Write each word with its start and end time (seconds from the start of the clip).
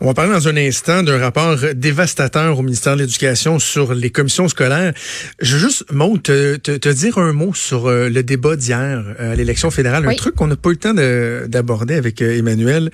On 0.00 0.06
va 0.06 0.14
parler 0.14 0.32
dans 0.32 0.48
un 0.48 0.56
instant 0.56 1.02
d'un 1.02 1.18
rapport 1.18 1.56
dévastateur 1.74 2.58
au 2.58 2.62
ministère 2.62 2.96
de 2.96 3.02
l'Éducation 3.02 3.58
sur 3.58 3.94
les 3.94 4.10
commissions 4.10 4.48
scolaires. 4.48 4.92
Je 5.40 5.56
veux 5.56 5.60
juste, 5.60 5.84
Maud, 5.92 6.22
te, 6.22 6.56
te, 6.56 6.88
dire 6.88 7.18
un 7.18 7.32
mot 7.32 7.54
sur 7.54 7.86
euh, 7.86 8.08
le 8.08 8.22
débat 8.22 8.56
d'hier 8.56 9.04
euh, 9.20 9.32
à 9.32 9.34
l'élection 9.36 9.70
fédérale. 9.70 10.08
Un 10.08 10.14
truc 10.14 10.34
qu'on 10.34 10.48
n'a 10.48 10.56
pas 10.56 10.70
eu 10.70 10.72
le 10.72 10.78
temps 10.78 10.94
d'aborder 11.48 11.94
avec 11.94 12.22
euh, 12.22 12.36
Emmanuel. 12.36 12.90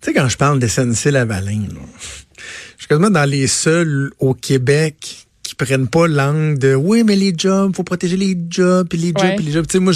Tu 0.00 0.10
sais, 0.10 0.14
quand 0.14 0.28
je 0.28 0.36
parle 0.36 0.58
de 0.58 0.66
SNC-Lavalin, 0.66 1.66
je 1.68 2.78
suis 2.78 2.88
quasiment 2.88 3.10
dans 3.10 3.28
les 3.28 3.46
seuls 3.46 4.10
au 4.18 4.34
Québec 4.34 5.26
qui 5.56 5.64
prennent 5.64 5.88
pas 5.88 6.06
l'angle 6.06 6.58
de 6.58 6.74
oui 6.74 7.02
mais 7.04 7.16
les 7.16 7.32
jobs 7.36 7.74
faut 7.74 7.84
protéger 7.84 8.16
les 8.16 8.36
jobs 8.48 8.86
puis 8.88 8.98
les 8.98 9.12
jobs 9.16 9.36
puis 9.36 9.44
les 9.44 9.52
jobs 9.52 9.66
tu 9.66 9.72
sais 9.72 9.78
moi 9.78 9.92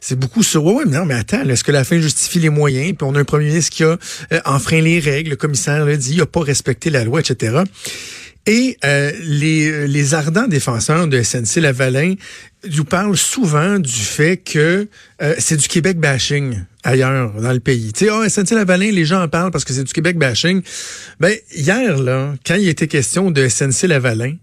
c'est 0.00 0.18
beaucoup 0.18 0.42
sur 0.42 0.64
ouais, 0.64 0.84
mais 0.86 0.98
non 0.98 1.06
mais 1.06 1.14
attends 1.14 1.48
est-ce 1.48 1.64
que 1.64 1.72
la 1.72 1.84
fin 1.84 2.00
justifie 2.00 2.38
les 2.38 2.50
moyens? 2.50 2.94
Puis 2.96 3.06
on 3.08 3.14
a 3.14 3.20
un 3.20 3.24
premier 3.24 3.46
ministre 3.46 3.74
qui 3.74 3.84
a 3.84 3.96
euh, 4.32 4.40
enfreint 4.44 4.80
les 4.80 5.00
règles 5.00 5.30
le 5.30 5.36
commissaire 5.36 5.84
l'a 5.84 5.96
dit 5.96 6.14
il 6.14 6.20
a 6.20 6.26
pas 6.26 6.40
respecté 6.40 6.90
la 6.90 7.04
loi 7.04 7.20
etc 7.20 7.62
et 8.46 8.78
euh, 8.84 9.12
les, 9.22 9.86
les 9.86 10.14
ardents 10.14 10.48
défenseurs 10.48 11.06
de 11.06 11.22
SNC 11.22 11.56
Lavalin 11.60 12.14
nous 12.74 12.84
parlent 12.84 13.16
souvent 13.16 13.78
du 13.78 13.90
fait 13.90 14.38
que 14.38 14.88
euh, 15.22 15.34
c'est 15.38 15.56
du 15.56 15.68
Québec 15.68 15.98
bashing 15.98 16.58
ailleurs 16.82 17.32
dans 17.32 17.52
le 17.52 17.60
pays. 17.60 17.92
Tu 17.92 18.06
sais, 18.06 18.10
oh, 18.10 18.26
SNC 18.26 18.52
Lavalin, 18.52 18.90
les 18.90 19.04
gens 19.04 19.22
en 19.22 19.28
parlent 19.28 19.50
parce 19.50 19.64
que 19.64 19.72
c'est 19.72 19.84
du 19.84 19.92
Québec 19.92 20.18
bashing. 20.18 20.62
Ben 21.18 21.34
hier 21.54 21.98
là, 21.98 22.34
quand 22.46 22.54
il 22.54 22.68
était 22.68 22.88
question 22.88 23.30
de 23.30 23.48
SNC 23.48 23.88
Lavalin, 23.88 24.34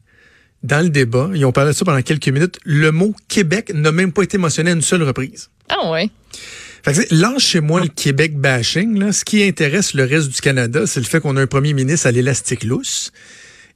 dans 0.63 0.84
le 0.84 0.89
débat, 0.89 1.29
ils 1.34 1.45
ont 1.45 1.52
parlé 1.52 1.71
de 1.71 1.75
ça 1.75 1.85
pendant 1.85 2.02
quelques 2.02 2.27
minutes, 2.29 2.59
le 2.66 2.91
mot 2.91 3.16
Québec 3.27 3.71
n'a 3.73 3.91
même 3.91 4.11
pas 4.11 4.23
été 4.23 4.38
mentionné 4.38 4.71
à 4.71 4.73
une 4.73 4.81
seule 4.81 5.03
reprise. 5.03 5.49
Ah 5.70 5.91
ouais. 5.91 6.09
Fait 6.83 6.93
que, 6.93 7.39
chez 7.39 7.59
moi 7.59 7.81
le 7.81 7.88
Québec 7.88 8.38
bashing. 8.38 8.97
Là. 8.97 9.11
Ce 9.11 9.25
qui 9.25 9.43
intéresse 9.43 9.93
le 9.93 10.03
reste 10.03 10.30
du 10.30 10.41
Canada, 10.41 10.88
c'est 10.88 10.99
le 10.99 11.05
fait 11.05 11.20
qu'on 11.20 11.35
a 11.38 11.41
un 11.41 11.47
premier 11.47 11.73
ministre 11.73 12.07
à 12.07 12.11
l'élastique 12.11 12.63
lousse 12.63 13.11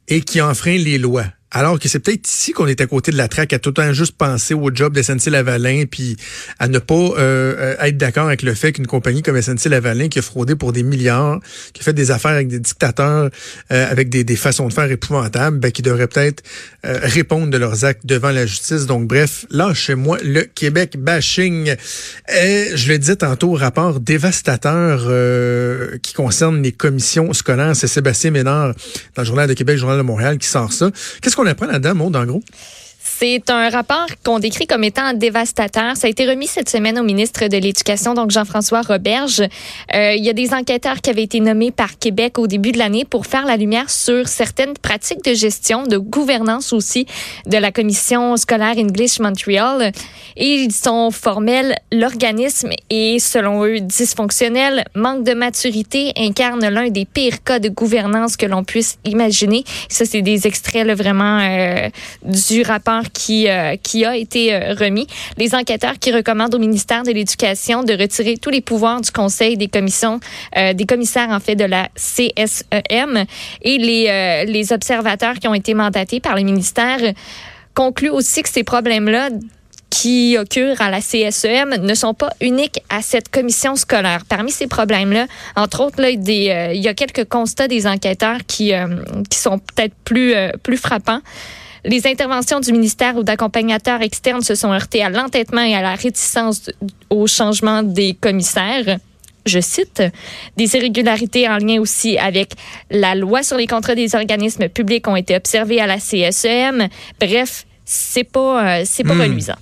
et 0.08 0.22
qui 0.22 0.42
enfreint 0.42 0.78
les 0.78 0.98
lois. 0.98 1.26
Alors 1.54 1.80
que 1.80 1.90
c'est 1.90 2.00
peut-être 2.00 2.30
ici 2.30 2.54
qu'on 2.54 2.68
est 2.68 2.80
à 2.80 2.88
côté 2.88 3.12
de 3.12 3.18
la 3.18 3.28
traque, 3.28 3.52
à 3.52 3.60
tout 3.60 3.74
temps 3.74 3.92
juste 3.92 4.16
penser 4.16 4.54
au 4.54 4.74
job 4.74 4.94
de 4.94 5.02
SNC-Lavalin, 5.02 5.84
puis 5.86 6.16
à 6.60 6.70
ne 6.70 6.80
pas 6.80 6.94
euh, 6.96 7.16
euh, 7.20 7.76
être 7.82 7.98
d'accord 7.98 8.28
avec 8.28 8.42
le 8.42 8.54
fait 8.54 8.72
qu'une 8.72 8.88
compagnie 8.88 9.22
comme 9.22 9.40
SNC-Lavalin, 9.40 10.08
qui 10.08 10.20
a 10.20 10.22
fraudé 10.22 10.56
pour 10.56 10.72
des 10.72 10.84
milliards, 10.84 11.42
qui 11.74 11.82
a 11.82 11.84
fait 11.84 11.94
des 11.94 12.10
affaires 12.10 12.32
avec 12.32 12.48
des 12.48 12.60
dictateurs, 12.60 13.30
euh, 13.72 13.92
avec 13.92 14.08
des, 14.08 14.24
des, 14.24 14.38
façons 14.38 14.70
de 14.70 14.74
faire 14.74 14.90
épouvantables, 14.90 15.60
ben, 15.60 15.72
qui 15.72 15.82
devraient 15.82 16.08
peut-être 16.08 16.42
répondre 16.84 17.52
de 17.52 17.58
leurs 17.58 17.86
actes 17.86 18.06
devant 18.06 18.32
la 18.32 18.46
justice. 18.46 18.88
Donc 18.88 19.08
bref, 19.08 19.46
là, 19.52 19.74
chez 19.74 19.94
moi, 19.94 20.18
le 20.24 20.44
Québec 20.44 20.98
bashing. 20.98 21.76
je 22.28 22.88
le 22.88 22.98
disais 22.98 23.18
tantôt, 23.18 23.52
rapport 23.54 24.00
dévastateur 24.00 25.02
qui 26.02 26.14
concerne 26.14 26.64
les 26.64 26.72
commissions 26.72 27.34
scolaires. 27.34 27.76
C'est 27.76 27.88
Sébastien 27.88 28.32
Ménard 28.32 28.74
dans 29.16 29.22
le 29.22 29.26
Journal 29.28 29.48
de 29.48 29.54
Québec, 29.54 29.76
le 29.76 29.82
Journal 29.82 29.98
de 29.98 30.04
Montréal, 30.04 30.40
qui 30.40 30.48
sort 30.48 30.74
ça. 30.74 30.90
Qu'est-ce 31.22 31.36
qu'on 31.42 31.48
apprend 31.48 31.66
là-dedans, 31.66 31.96
en 32.16 32.26
gros? 32.26 32.44
C'est 33.24 33.52
un 33.52 33.70
rapport 33.70 34.08
qu'on 34.26 34.40
décrit 34.40 34.66
comme 34.66 34.84
étant 34.84 35.14
dévastateur. 35.14 35.96
Ça 35.96 36.08
a 36.08 36.10
été 36.10 36.28
remis 36.28 36.48
cette 36.48 36.70
semaine 36.70 36.98
au 36.98 37.04
ministre 37.04 37.46
de 37.50 37.58
l'Éducation, 37.58 38.16
donc 38.16 38.32
Jean-François 38.32 38.82
Roberge. 38.82 39.42
Euh, 39.94 40.16
il 40.16 40.26
y 40.26 40.30
a 40.32 40.34
des 40.34 40.56
enquêteurs 40.56 41.02
qui 41.02 41.12
avaient 41.12 41.22
été 41.22 41.40
nommés 41.40 41.70
par 41.70 42.00
Québec 42.00 42.40
au 42.40 42.48
début 42.48 42.72
de 42.72 42.80
l'année 42.80 43.06
pour 43.06 43.28
faire 43.28 43.46
la 43.46 43.58
lumière 43.58 43.92
sur 43.92 44.28
certaines 44.28 44.74
pratiques 44.74 45.24
de 45.24 45.36
gestion, 45.36 45.84
de 45.84 46.00
gouvernance 46.00 46.74
aussi 46.74 47.06
de 47.46 47.58
la 47.58 47.72
commission 47.72 48.38
scolaire 48.38 48.80
English 48.80 49.20
Montreal. 49.20 49.92
Et 50.36 50.56
ils 50.56 50.72
sont 50.72 51.12
formels. 51.12 51.76
L'organisme 51.92 52.72
est, 52.90 53.20
selon 53.20 53.64
eux, 53.64 53.82
dysfonctionnel, 53.82 54.84
manque 54.96 55.24
de 55.26 55.36
maturité, 55.36 56.12
incarne 56.18 56.68
l'un 56.68 56.90
des 56.90 57.06
pires 57.06 57.44
cas 57.44 57.60
de 57.60 57.70
gouvernance 57.70 58.36
que 58.36 58.48
l'on 58.48 58.64
puisse 58.64 58.98
imaginer. 59.06 59.64
Ça, 59.90 60.06
c'est 60.06 60.24
des 60.24 60.48
extraits 60.48 60.88
là, 60.88 60.96
vraiment 60.96 61.38
euh, 61.38 61.88
du 62.24 62.64
rapport 62.64 63.11
qui, 63.14 63.50
euh, 63.50 63.76
qui 63.82 64.06
a 64.06 64.16
été 64.16 64.54
euh, 64.54 64.74
remis. 64.74 65.08
Les 65.38 65.56
enquêteurs 65.56 66.00
qui 66.00 66.12
recommandent 66.12 66.56
au 66.56 66.60
ministère 66.60 67.04
de 67.04 67.12
l'Éducation 67.12 67.84
de 67.84 67.94
retirer 67.94 68.38
tous 68.38 68.50
les 68.50 68.62
pouvoirs 68.62 69.02
du 69.02 69.12
Conseil 69.12 69.58
des 69.58 69.68
commissions, 69.68 70.20
euh, 70.58 70.74
des 70.74 70.86
commissaires 70.86 71.30
en 71.30 71.40
fait 71.40 71.56
de 71.56 71.66
la 71.66 71.90
CSEM 71.96 73.26
et 73.62 73.78
les, 73.78 74.72
observateurs 74.72 75.36
qui 75.36 75.48
ont 75.48 75.54
été 75.54 75.74
mandatés 75.74 76.20
par 76.20 76.36
le 76.36 76.44
ministère 76.44 77.00
concluent 77.74 78.12
aussi 78.12 78.44
que 78.44 78.50
ces 78.50 78.64
problèmes-là 78.64 79.30
qui 79.90 80.38
occurrent 80.40 80.80
à 80.80 80.90
la 80.90 81.02
CSEM 81.02 81.76
ne 81.82 81.94
sont 81.94 82.14
pas 82.14 82.30
uniques 82.40 82.80
à 82.90 83.02
cette 83.02 83.30
commission 83.30 83.76
scolaire. 83.76 84.24
Parmi 84.30 84.52
ces 84.52 84.68
problèmes-là, 84.68 85.26
entre 85.56 85.82
autres, 85.82 86.02
là, 86.02 86.10
il 86.12 86.82
y 86.82 86.88
a 86.88 86.94
quelques 86.94 87.28
constats 87.28 87.68
des 87.68 87.88
enquêteurs 87.88 88.40
qui, 88.48 88.72
qui 89.30 89.38
sont 89.38 89.60
peut-être 89.60 89.96
plus, 90.06 90.34
plus 90.64 90.78
frappants. 90.78 91.22
Les 91.84 92.06
interventions 92.06 92.60
du 92.60 92.72
ministère 92.72 93.18
ou 93.18 93.24
d'accompagnateurs 93.24 94.02
externes 94.02 94.44
se 94.44 94.56
sont 94.56 94.72
heurtées 94.72 95.04
à 95.04 95.10
l'entêtement 95.10 95.64
et 95.64 95.76
à 95.76 95.82
la 95.82 95.96
réticence 95.96 96.70
au 97.10 97.28
changement 97.28 97.84
des 97.84 98.14
commissaires 98.14 99.00
je 99.46 99.60
cite, 99.60 100.04
des 100.58 100.76
irrégularités 100.76 101.48
en 101.48 101.58
lien 101.58 101.80
aussi 101.80 102.18
avec 102.18 102.52
la 102.90 103.16
loi 103.16 103.44
sur 103.44 103.58
les 103.58 103.68
contrats 103.68 103.96
des 103.96 104.16
organismes 104.16 104.70
publics 104.70 105.08
ont 105.08 105.16
été 105.16 105.36
observées 105.36 105.80
à 105.80 105.88
la 105.88 105.98
CSEM. 105.98 106.88
Bref, 107.20 107.66
c'est 107.86 108.24
pas, 108.24 108.82
euh, 108.82 108.84
c'est 108.86 109.04
pas 109.04 109.16
hmm. 109.16 109.22
reluisant. 109.22 109.56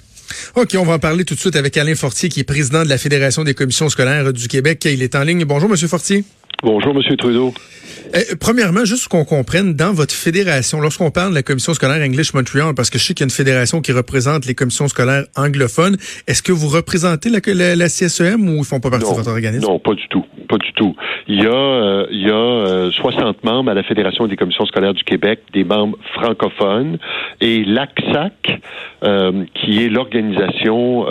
OK, 0.55 0.75
on 0.77 0.83
va 0.83 0.93
en 0.93 0.99
parler 0.99 1.25
tout 1.25 1.33
de 1.33 1.39
suite 1.39 1.55
avec 1.55 1.75
Alain 1.77 1.95
Fortier, 1.95 2.29
qui 2.29 2.41
est 2.41 2.43
président 2.43 2.83
de 2.83 2.89
la 2.89 2.97
Fédération 2.97 3.43
des 3.43 3.53
commissions 3.53 3.89
scolaires 3.89 4.31
du 4.31 4.47
Québec. 4.47 4.85
Il 4.85 5.01
est 5.01 5.15
en 5.15 5.23
ligne. 5.23 5.43
Bonjour, 5.45 5.69
Monsieur 5.69 5.87
Fortier. 5.87 6.23
Bonjour, 6.61 6.93
Monsieur 6.93 7.15
Trudeau. 7.15 7.53
Euh, 8.15 8.19
premièrement, 8.39 8.83
juste 8.83 9.07
qu'on 9.07 9.23
comprenne, 9.23 9.75
dans 9.75 9.93
votre 9.93 10.13
fédération, 10.13 10.81
lorsqu'on 10.81 11.09
parle 11.09 11.29
de 11.29 11.35
la 11.35 11.43
commission 11.43 11.73
scolaire 11.73 12.05
English 12.05 12.33
Montreal, 12.33 12.73
parce 12.75 12.89
que 12.89 12.99
je 12.99 13.05
sais 13.05 13.13
qu'il 13.13 13.23
y 13.23 13.25
a 13.25 13.29
une 13.29 13.31
fédération 13.31 13.79
qui 13.79 13.93
représente 13.93 14.45
les 14.45 14.55
commissions 14.55 14.89
scolaires 14.89 15.23
anglophones, 15.37 15.95
est-ce 16.27 16.43
que 16.43 16.51
vous 16.51 16.67
représentez 16.67 17.29
la, 17.29 17.39
la, 17.75 17.85
CSEM 17.85 18.49
ou 18.49 18.57
ils 18.57 18.65
font 18.65 18.81
pas 18.81 18.89
partie 18.89 19.09
de 19.09 19.15
votre 19.15 19.29
organisme? 19.29 19.65
Non, 19.65 19.79
pas 19.79 19.93
du 19.93 20.05
tout. 20.09 20.25
Pas 20.49 20.57
du 20.57 20.73
tout. 20.73 20.95
Il 21.27 21.41
y 21.41 21.45
a, 21.45 21.51
euh, 21.51 22.07
il 22.11 22.27
y 22.27 22.31
a 22.31 22.91
60 22.91 23.21
euh, 23.21 23.33
membres 23.43 23.71
à 23.71 23.73
la 23.73 23.83
Fédération 23.83 24.27
des 24.27 24.35
commissions 24.35 24.65
scolaires 24.65 24.93
du 24.93 25.03
Québec, 25.03 25.39
des 25.53 25.63
membres 25.63 25.97
francophones, 26.13 26.97
et 27.39 27.63
l'ACSAC, 27.63 28.59
qui 29.53 29.85
est 29.85 29.89
l'organisation 29.89 31.05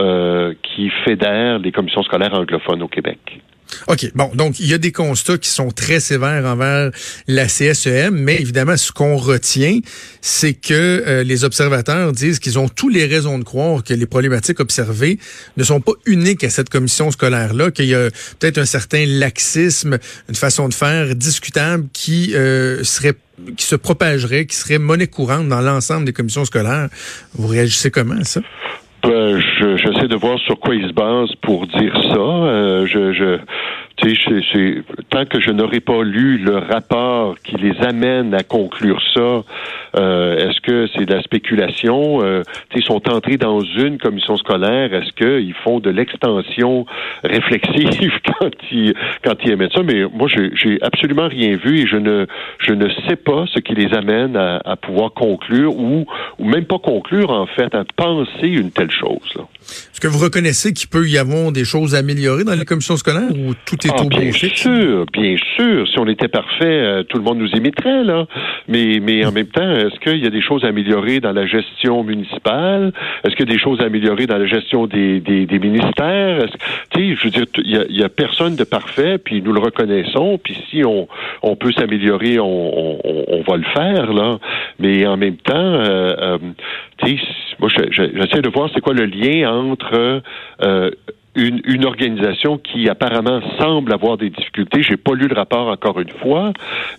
qui 0.63 0.91
fédère 1.07 1.59
les 1.59 1.73
commissions 1.73 2.03
scolaires 2.03 2.35
anglophones 2.35 2.83
au 2.83 2.89
Québec. 2.89 3.41
OK. 3.87 4.11
Bon, 4.15 4.31
donc 4.35 4.61
il 4.61 4.67
y 4.67 4.75
a 4.75 4.79
des 4.79 4.93
constats 4.93 5.39
qui 5.39 5.49
sont 5.49 5.71
très 5.71 6.01
sévères 6.01 6.45
envers 6.45 6.91
la 7.27 7.47
CSEM, 7.47 8.15
mais 8.15 8.37
évidemment, 8.37 8.77
ce 8.77 8.93
qu'on 8.93 9.17
retient, 9.17 9.81
c'est 10.21 10.55
que 10.55 10.75
euh, 10.75 11.23
les 11.23 11.45
observateurs 11.45 12.13
disent 12.13 12.39
qu'ils 12.39 12.59
ont 12.59 12.69
tous 12.69 12.89
les 12.89 13.07
raisons 13.07 13.39
de 13.39 13.45
croire 13.45 13.85
que 13.85 13.95
les 13.95 14.07
problématiques 14.07 14.61
observées 14.61 15.19
ne 15.57 15.65
sont 15.65 15.81
pas 15.81 15.93
uniques 16.07 16.45
à 16.45 16.51
cette 16.51 16.71
commission 16.71 17.11
scolaire-là, 17.11 17.71
qu'il 17.71 17.87
y 17.87 17.95
a 17.95 18.11
peut-être 18.39 18.59
un 18.59 18.67
certain 18.67 19.05
laxisme, 19.07 19.99
une 20.29 20.35
façon 20.35 20.69
de 20.69 20.75
faire 20.75 21.15
discutable 21.15 21.87
qui 21.93 22.35
euh, 22.35 22.85
serait 22.85 23.15
qui 23.57 23.65
se 23.65 23.77
propagerait, 23.77 24.47
qui 24.47 24.57
serait 24.57 24.81
monnaie 24.81 25.07
courante 25.07 25.49
dans 25.49 25.61
l'ensemble 25.61 26.05
des 26.05 26.13
commissions 26.13 26.45
scolaires. 26.45 26.89
Vous 27.35 27.47
réagissez 27.47 27.91
comment 27.91 28.17
à 28.17 28.25
ça? 28.25 28.41
Ben, 29.03 29.41
j'essaie 29.77 30.09
de 30.09 30.17
voir 30.17 30.39
sur 30.41 30.59
quoi 30.59 30.75
il 30.75 30.87
se 30.89 30.93
base 30.93 31.33
pour 31.43 31.67
dire 31.67 31.95
ça. 32.13 32.19
Euh, 32.19 32.87
je, 32.87 33.13
je, 33.13 33.39
tant 35.11 35.25
que 35.27 35.41
je 35.41 35.51
n'aurai 35.51 35.81
pas 35.81 36.03
lu 36.03 36.39
le 36.39 36.59
rapport 36.59 37.37
qui 37.43 37.57
les 37.57 37.77
amène 37.81 38.35
à 38.35 38.43
conclure 38.43 39.01
ça, 39.15 39.43
euh, 39.97 40.49
est-ce 40.49 40.61
que 40.61 40.87
c'est 40.95 41.05
de 41.05 41.15
la 41.15 41.23
spéculation? 41.23 42.23
Euh, 42.23 42.43
ils 42.75 42.85
sont 42.85 43.09
entrés 43.09 43.37
dans 43.37 43.61
une 43.61 43.99
commission 43.99 44.37
scolaire. 44.37 44.93
Est-ce 44.95 45.13
qu'ils 45.13 45.55
font 45.65 45.81
de 45.81 45.91
l'extension 45.91 46.87
réflexive 47.25 48.13
quand 48.41 48.51
ils 48.71 48.95
quand 49.25 49.35
ils 49.45 49.53
émettent 49.53 49.73
ça? 49.73 49.83
Mais 49.83 50.05
moi, 50.13 50.29
j'ai 50.29 50.79
absolument 50.83 51.29
rien 51.29 51.57
vu 51.57 51.81
et 51.81 51.87
je 51.87 51.97
ne 51.97 52.27
je 52.59 52.73
ne 52.73 52.89
sais 53.09 53.17
pas 53.17 53.47
ce 53.53 53.59
qui 53.59 53.75
les 53.75 53.93
amène 53.95 54.37
à, 54.37 54.61
à 54.65 54.77
pouvoir 54.77 55.13
conclure 55.13 55.77
ou 55.77 56.07
ou 56.39 56.45
même 56.45 56.67
pas 56.67 56.79
conclure 56.79 57.31
en 57.31 57.47
fait 57.47 57.75
à 57.75 57.85
penser 57.97 58.47
une 58.47 58.71
telle 58.71 58.91
chose. 58.91 59.39
Est-ce 59.61 60.01
que 60.01 60.07
vous 60.07 60.19
reconnaissez 60.19 60.73
qu'il 60.73 60.89
peut 60.89 61.09
y 61.09 61.19
avoir 61.19 61.51
des 61.53 61.65
choses 61.65 61.95
à 61.95 61.99
améliorer 61.99 62.45
dans 62.45 62.55
les 62.55 62.65
commissions 62.65 62.97
scolaires 62.97 63.31
ou 63.33 63.55
tout 63.65 63.77
est 63.87 63.88
ah, 63.97 64.03
au 64.03 64.09
bien 64.09 64.33
sûr, 64.33 65.07
bien 65.13 65.37
sûr. 65.57 65.89
Si 65.89 65.99
on 65.99 66.07
était 66.07 66.29
parfait, 66.29 66.65
euh, 66.65 67.03
tout 67.03 67.19
le 67.19 67.25
monde 67.25 67.39
nous 67.39 67.51
imiterait 67.51 68.05
là. 68.05 68.27
Mais 68.69 69.01
mais 69.01 69.25
en 69.25 69.33
même 69.33 69.47
temps, 69.47 69.71
est-ce 69.71 69.99
qu'il 70.01 70.23
y 70.23 70.27
a 70.27 70.31
des 70.31 70.41
choses 70.41 70.65
à 70.65 70.69
améliorer 70.69 71.21
dans 71.21 71.33
la 71.33 71.47
gestion 71.47 72.03
municipale? 72.03 72.93
Est-ce 73.25 73.37
qu'il 73.37 73.49
y 73.49 73.51
a 73.51 73.55
des 73.55 73.61
choses 73.61 73.81
à 73.81 73.85
améliorer 73.85 74.27
dans 74.27 74.39
la 74.39 74.47
gestion 74.47 74.87
des 74.87 75.21
des, 75.21 75.47
des 75.47 75.59
ministères? 75.59 76.47
Tu 76.91 77.01
sais, 77.01 77.17
je 77.17 77.25
veux 77.25 77.31
dire, 77.31 77.45
il 77.65 77.97
y 77.97 78.03
a, 78.03 78.09
personne 78.09 78.57
de 78.57 78.65
parfait, 78.65 79.19
puis 79.19 79.43
nous 79.43 79.53
le 79.53 79.61
reconnaissons. 79.61 80.39
Puis 80.43 80.59
si 80.71 80.85
on 80.85 81.09
on 81.43 81.57
peut 81.57 81.73
s'améliorer, 81.73 82.39
on, 82.39 82.45
on, 82.47 83.25
on, 83.29 83.43
va 83.43 83.57
le 83.57 83.65
faire 83.75 84.13
là. 84.13 84.39
Mais 84.79 85.07
en 85.07 85.17
même 85.17 85.37
temps, 85.37 85.55
euh, 85.55 86.15
euh 86.19 86.39
tu 86.99 87.17
sais, 87.17 87.25
moi 87.61 87.69
j'essaie 87.91 88.43
de 88.43 88.49
voir 88.49 88.69
c'est 88.75 88.81
quoi 88.81 88.95
le 88.95 89.07
lien 89.07 89.51
entre 89.53 90.23
euh, 90.63 90.91
une, 91.35 91.61
une 91.65 91.85
organisation 91.85 92.59
qui 92.59 92.89
apparemment 92.89 93.41
semble 93.59 93.93
avoir 93.93 94.17
des 94.17 94.31
difficultés. 94.31 94.83
J'ai 94.83 94.97
pas 94.97 95.15
lu 95.15 95.29
le 95.29 95.35
rapport 95.35 95.69
encore 95.69 96.01
une 96.01 96.09
fois. 96.09 96.53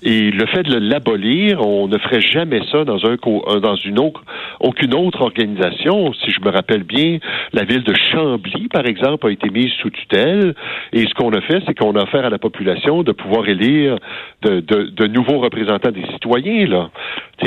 Et 0.03 0.31
le 0.31 0.45
fait 0.45 0.63
de 0.63 0.77
l'abolir, 0.77 1.65
on 1.65 1.87
ne 1.87 1.97
ferait 1.97 2.21
jamais 2.21 2.61
ça 2.71 2.85
dans 2.85 3.05
un 3.05 3.17
dans 3.59 3.75
une 3.75 3.99
autre 3.99 4.23
aucune 4.59 4.93
autre 4.93 5.21
organisation. 5.21 6.13
Si 6.13 6.31
je 6.31 6.41
me 6.41 6.49
rappelle 6.49 6.83
bien, 6.83 7.19
la 7.53 7.63
ville 7.63 7.83
de 7.83 7.93
Chambly, 7.93 8.67
par 8.67 8.85
exemple, 8.85 9.27
a 9.27 9.31
été 9.31 9.49
mise 9.49 9.71
sous 9.81 9.89
tutelle. 9.89 10.55
Et 10.93 11.05
ce 11.05 11.13
qu'on 11.13 11.31
a 11.31 11.41
fait, 11.41 11.61
c'est 11.65 11.77
qu'on 11.77 11.95
a 11.95 12.03
offert 12.03 12.25
à 12.25 12.29
la 12.29 12.37
population 12.39 13.03
de 13.03 13.11
pouvoir 13.11 13.47
élire 13.47 13.97
de, 14.41 14.59
de, 14.59 14.83
de 14.83 15.07
nouveaux 15.07 15.39
représentants 15.39 15.91
des 15.91 16.05
citoyens. 16.13 16.67
Là. 16.67 16.89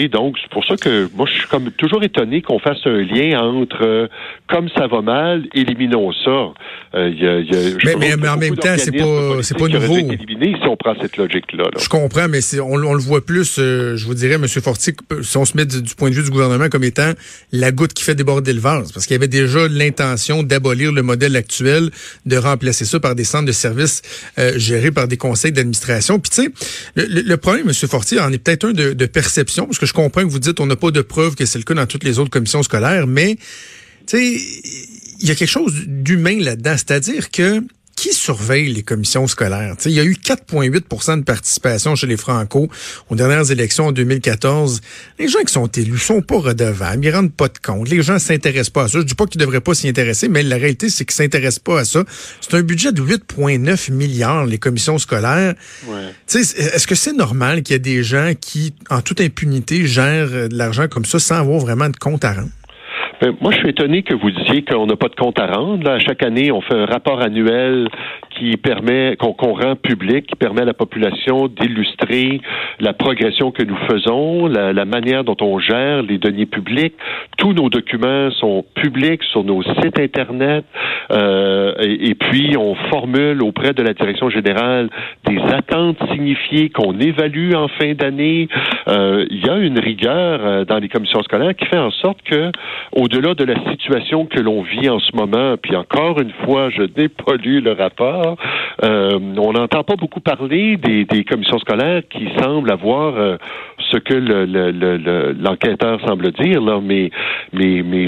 donc, 0.08 0.38
c'est 0.40 0.50
pour 0.50 0.64
ça 0.64 0.76
que 0.76 1.08
moi, 1.16 1.26
je 1.26 1.32
suis 1.32 1.48
comme 1.48 1.70
toujours 1.72 2.02
étonné 2.02 2.42
qu'on 2.42 2.58
fasse 2.58 2.86
un 2.86 3.02
lien 3.02 3.40
entre 3.40 3.82
euh, 3.82 4.08
comme 4.48 4.68
ça 4.70 4.86
va 4.86 5.00
mal, 5.00 5.44
éliminons 5.54 6.12
ça. 6.12 6.52
Euh, 6.94 7.08
y 7.08 7.26
a, 7.26 7.40
y 7.40 7.50
a, 7.50 7.96
mais, 7.96 8.16
mais, 8.16 8.28
en 8.28 8.36
même 8.36 8.56
temps, 8.56 8.74
c'est 8.76 8.92
pas, 8.92 9.42
c'est 9.42 9.56
pas 9.56 9.68
nouveau. 9.68 9.96
Éliminé, 9.96 10.54
si 10.60 10.68
on 10.68 10.76
prend 10.76 10.94
cette 11.00 11.16
logique-là. 11.16 11.70
Je 11.78 11.88
comprends, 11.88 12.28
mais 12.28 12.40
on, 12.60 12.74
on, 12.74 12.92
le 12.92 13.00
voit 13.00 13.24
plus, 13.24 13.56
euh, 13.58 13.96
je 13.96 14.04
vous 14.04 14.12
dirais, 14.12 14.34
M. 14.34 14.46
Fortier, 14.46 14.94
si 15.22 15.36
on 15.38 15.46
se 15.46 15.56
met 15.56 15.64
du, 15.64 15.94
point 15.94 16.10
de 16.10 16.14
vue 16.14 16.22
du 16.22 16.30
gouvernement 16.30 16.68
comme 16.68 16.84
étant 16.84 17.12
la 17.50 17.72
goutte 17.72 17.94
qui 17.94 18.04
fait 18.04 18.14
déborder 18.14 18.52
le 18.52 18.60
vase, 18.60 18.92
parce 18.92 19.06
qu'il 19.06 19.14
y 19.14 19.16
avait 19.16 19.28
déjà 19.28 19.68
l'intention 19.68 20.42
d'abolir 20.42 20.92
le 20.92 21.02
modèle 21.02 21.34
actuel, 21.34 21.90
de 22.26 22.36
remplacer 22.36 22.84
ça 22.84 23.00
par 23.00 23.14
des 23.14 23.24
centres 23.24 23.46
de 23.46 23.52
services 23.52 24.02
gérés 24.56 24.90
par 24.90 25.08
des 25.08 25.16
conseils 25.16 25.52
d'administration. 25.52 26.18
Puis 26.18 26.30
tu 26.30 26.42
sais, 26.42 26.50
le, 26.94 27.22
le, 27.22 27.36
problème, 27.38 27.68
M. 27.68 27.74
Fortier, 27.88 28.20
en 28.20 28.30
est 28.32 28.38
peut-être 28.38 28.66
un 28.66 28.72
de, 28.72 28.92
de 28.92 29.06
perception, 29.06 29.64
parce 29.64 29.78
que 29.78 29.86
je 29.86 29.94
comprends 29.94 30.22
que 30.22 30.28
vous 30.28 30.38
dites 30.38 30.60
on 30.60 30.66
n'a 30.66 30.76
pas 30.76 30.90
de 30.90 31.00
preuves 31.00 31.36
que 31.36 31.46
c'est 31.46 31.58
le 31.58 31.64
cas 31.64 31.74
dans 31.74 31.86
toutes 31.86 32.04
les 32.04 32.18
autres 32.18 32.30
commissions 32.30 32.62
scolaires, 32.62 33.06
mais 33.06 33.36
tu 34.06 34.18
sais, 34.18 34.91
il 35.22 35.28
y 35.28 35.30
a 35.30 35.34
quelque 35.34 35.48
chose 35.48 35.74
d'humain 35.86 36.38
là-dedans, 36.40 36.74
c'est-à-dire 36.76 37.30
que 37.30 37.62
qui 37.94 38.12
surveille 38.14 38.72
les 38.72 38.82
commissions 38.82 39.26
scolaires? 39.28 39.76
il 39.84 39.92
y 39.92 40.00
a 40.00 40.04
eu 40.04 40.14
4,8% 40.14 41.18
de 41.18 41.24
participation 41.24 41.94
chez 41.94 42.06
les 42.06 42.16
Franco 42.16 42.68
aux 43.10 43.14
dernières 43.14 43.50
élections 43.50 43.88
en 43.88 43.92
2014. 43.92 44.80
Les 45.18 45.28
gens 45.28 45.40
qui 45.40 45.52
sont 45.52 45.66
élus 45.66 45.98
sont 45.98 46.22
pas 46.22 46.38
redevables, 46.38 47.04
ils 47.04 47.10
rendent 47.14 47.32
pas 47.32 47.48
de 47.48 47.58
compte. 47.62 47.88
Les 47.88 48.02
gens 48.02 48.18
s'intéressent 48.18 48.70
pas 48.70 48.84
à 48.84 48.88
ça. 48.88 48.98
Je 48.98 49.04
dis 49.04 49.14
pas 49.14 49.26
qu'ils 49.26 49.40
devraient 49.40 49.60
pas 49.60 49.74
s'y 49.74 49.88
intéresser, 49.88 50.28
mais 50.28 50.42
la 50.42 50.56
réalité, 50.56 50.88
c'est 50.88 51.04
qu'ils 51.04 51.14
s'intéressent 51.14 51.60
pas 51.60 51.80
à 51.80 51.84
ça. 51.84 52.02
C'est 52.40 52.54
un 52.54 52.62
budget 52.62 52.92
de 52.92 53.02
8,9 53.02 53.92
milliards, 53.92 54.46
les 54.46 54.58
commissions 54.58 54.98
scolaires. 54.98 55.54
Ouais. 55.86 56.12
Est-ce 56.34 56.86
que 56.86 56.94
c'est 56.94 57.12
normal 57.12 57.62
qu'il 57.62 57.74
y 57.74 57.76
ait 57.76 57.78
des 57.78 58.02
gens 58.02 58.32
qui, 58.40 58.74
en 58.90 59.02
toute 59.02 59.20
impunité, 59.20 59.86
gèrent 59.86 60.48
de 60.48 60.56
l'argent 60.56 60.88
comme 60.88 61.04
ça 61.04 61.18
sans 61.18 61.36
avoir 61.36 61.60
vraiment 61.60 61.88
de 61.88 61.96
compte 61.96 62.24
à 62.24 62.32
rendre? 62.32 62.48
Ben, 63.22 63.36
moi, 63.40 63.52
je 63.52 63.58
suis 63.58 63.68
étonné 63.68 64.02
que 64.02 64.14
vous 64.14 64.32
disiez 64.32 64.62
qu'on 64.62 64.84
n'a 64.86 64.96
pas 64.96 65.06
de 65.06 65.14
compte 65.14 65.38
à 65.38 65.46
rendre. 65.46 65.84
Là, 65.84 66.00
chaque 66.00 66.24
année, 66.24 66.50
on 66.50 66.60
fait 66.60 66.74
un 66.74 66.86
rapport 66.86 67.22
annuel 67.22 67.88
qui 68.30 68.56
permet, 68.56 69.14
qu'on 69.16 69.52
rend 69.52 69.76
public, 69.76 70.26
qui 70.26 70.34
permet 70.34 70.62
à 70.62 70.64
la 70.64 70.74
population 70.74 71.46
d'illustrer 71.46 72.40
la 72.80 72.92
progression 72.94 73.52
que 73.52 73.62
nous 73.62 73.76
faisons, 73.88 74.48
la, 74.48 74.72
la, 74.72 74.84
manière 74.84 75.22
dont 75.22 75.36
on 75.40 75.60
gère 75.60 76.02
les 76.02 76.18
deniers 76.18 76.46
publics. 76.46 76.94
Tous 77.38 77.52
nos 77.52 77.70
documents 77.70 78.32
sont 78.32 78.64
publics 78.74 79.22
sur 79.30 79.44
nos 79.44 79.62
sites 79.62 80.00
Internet. 80.00 80.64
Euh, 81.12 81.74
et, 81.78 82.10
et, 82.10 82.14
puis, 82.16 82.56
on 82.56 82.74
formule 82.90 83.40
auprès 83.44 83.72
de 83.72 83.84
la 83.84 83.92
direction 83.94 84.30
générale 84.30 84.90
des 85.28 85.38
attentes 85.38 85.98
signifiées 86.10 86.70
qu'on 86.70 86.98
évalue 86.98 87.54
en 87.54 87.68
fin 87.68 87.94
d'année. 87.94 88.48
Euh, 88.92 89.26
il 89.30 89.44
y 89.44 89.48
a 89.48 89.56
une 89.56 89.78
rigueur 89.78 90.40
euh, 90.42 90.64
dans 90.64 90.78
les 90.78 90.88
commissions 90.88 91.22
scolaires 91.22 91.54
qui 91.56 91.66
fait 91.66 91.78
en 91.78 91.90
sorte 91.90 92.22
que, 92.22 92.50
au 92.92 93.02
au-delà 93.02 93.34
de 93.34 93.44
la 93.44 93.56
situation 93.70 94.26
que 94.26 94.40
l'on 94.40 94.62
vit 94.62 94.88
en 94.88 94.98
ce 94.98 95.14
moment, 95.14 95.56
puis 95.60 95.76
encore 95.76 96.20
une 96.20 96.32
fois, 96.44 96.70
je 96.70 96.82
lu 97.42 97.60
le 97.60 97.72
rapport, 97.72 98.36
euh, 98.84 99.18
on 99.36 99.52
n'entend 99.52 99.82
pas 99.84 99.96
beaucoup 99.96 100.20
parler 100.20 100.76
des, 100.76 101.24
commissions 101.24 101.58
scolaires 101.58 102.02
qui 102.08 102.28
semblent 102.40 102.70
avoir 102.70 103.16
euh, 103.16 103.36
ce 103.90 103.98
que 103.98 104.14
l'enquêteur 104.14 106.00
semble 106.06 106.32
dire, 106.32 106.60
là, 106.60 106.80
mais, 106.82 107.10
mais, 107.52 107.82
mais 107.82 108.06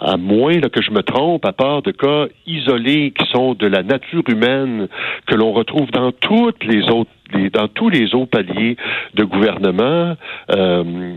à 0.00 0.16
moins 0.16 0.60
que 0.60 0.80
je 0.80 0.90
me 0.90 1.02
trompe, 1.02 1.44
à 1.44 1.52
part 1.52 1.82
de 1.82 1.90
cas 1.90 2.26
isolés 2.46 3.12
qui 3.12 3.26
sont 3.30 3.54
de 3.54 3.66
la 3.66 3.82
nature 3.82 4.22
humaine 4.28 4.88
que 5.26 5.34
l'on 5.34 5.52
retrouve 5.52 5.90
dans 5.90 6.12
toutes 6.12 6.64
les 6.64 6.82
autres 6.88 7.10
dans 7.52 7.68
tous 7.68 7.88
les 7.88 8.14
autres 8.14 8.30
paliers 8.30 8.76
de 9.14 9.24
gouvernement. 9.24 10.16
Euh, 10.50 11.14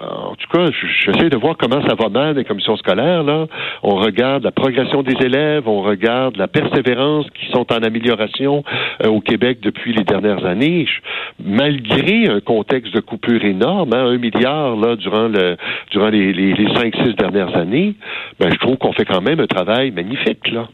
en 0.00 0.34
tout 0.34 0.48
cas, 0.52 0.66
j'essaie 1.04 1.30
de 1.30 1.36
voir 1.36 1.56
comment 1.56 1.86
ça 1.86 1.94
va 1.94 2.08
mal 2.08 2.36
les 2.36 2.44
commissions 2.44 2.76
scolaires. 2.76 3.22
Là, 3.22 3.46
on 3.82 3.96
regarde 3.96 4.44
la 4.44 4.52
progression 4.52 5.02
des 5.02 5.16
élèves, 5.24 5.68
on 5.68 5.82
regarde 5.82 6.36
la 6.36 6.48
persévérance 6.48 7.26
qui 7.30 7.46
sont 7.52 7.72
en 7.72 7.82
amélioration 7.82 8.64
euh, 9.04 9.08
au 9.08 9.20
Québec 9.20 9.58
depuis 9.62 9.92
les 9.92 10.04
dernières 10.04 10.44
années, 10.44 10.86
malgré 11.42 12.28
un 12.28 12.40
contexte 12.40 12.94
de 12.94 13.00
coupure 13.00 13.44
énorme, 13.44 13.92
hein, 13.92 14.06
un 14.06 14.18
milliard 14.18 14.76
là 14.76 14.96
durant 14.96 15.28
le 15.28 15.56
durant 15.90 16.08
les, 16.08 16.32
les, 16.32 16.54
les 16.54 16.74
cinq 16.74 16.94
six 16.96 17.14
dernières 17.14 17.56
années. 17.56 17.94
Ben, 18.38 18.50
je 18.52 18.58
trouve 18.58 18.76
qu'on 18.76 18.92
fait 18.92 19.04
quand 19.04 19.22
même 19.22 19.40
un 19.40 19.46
travail 19.46 19.90
magnifique 19.90 20.50
là. 20.50 20.68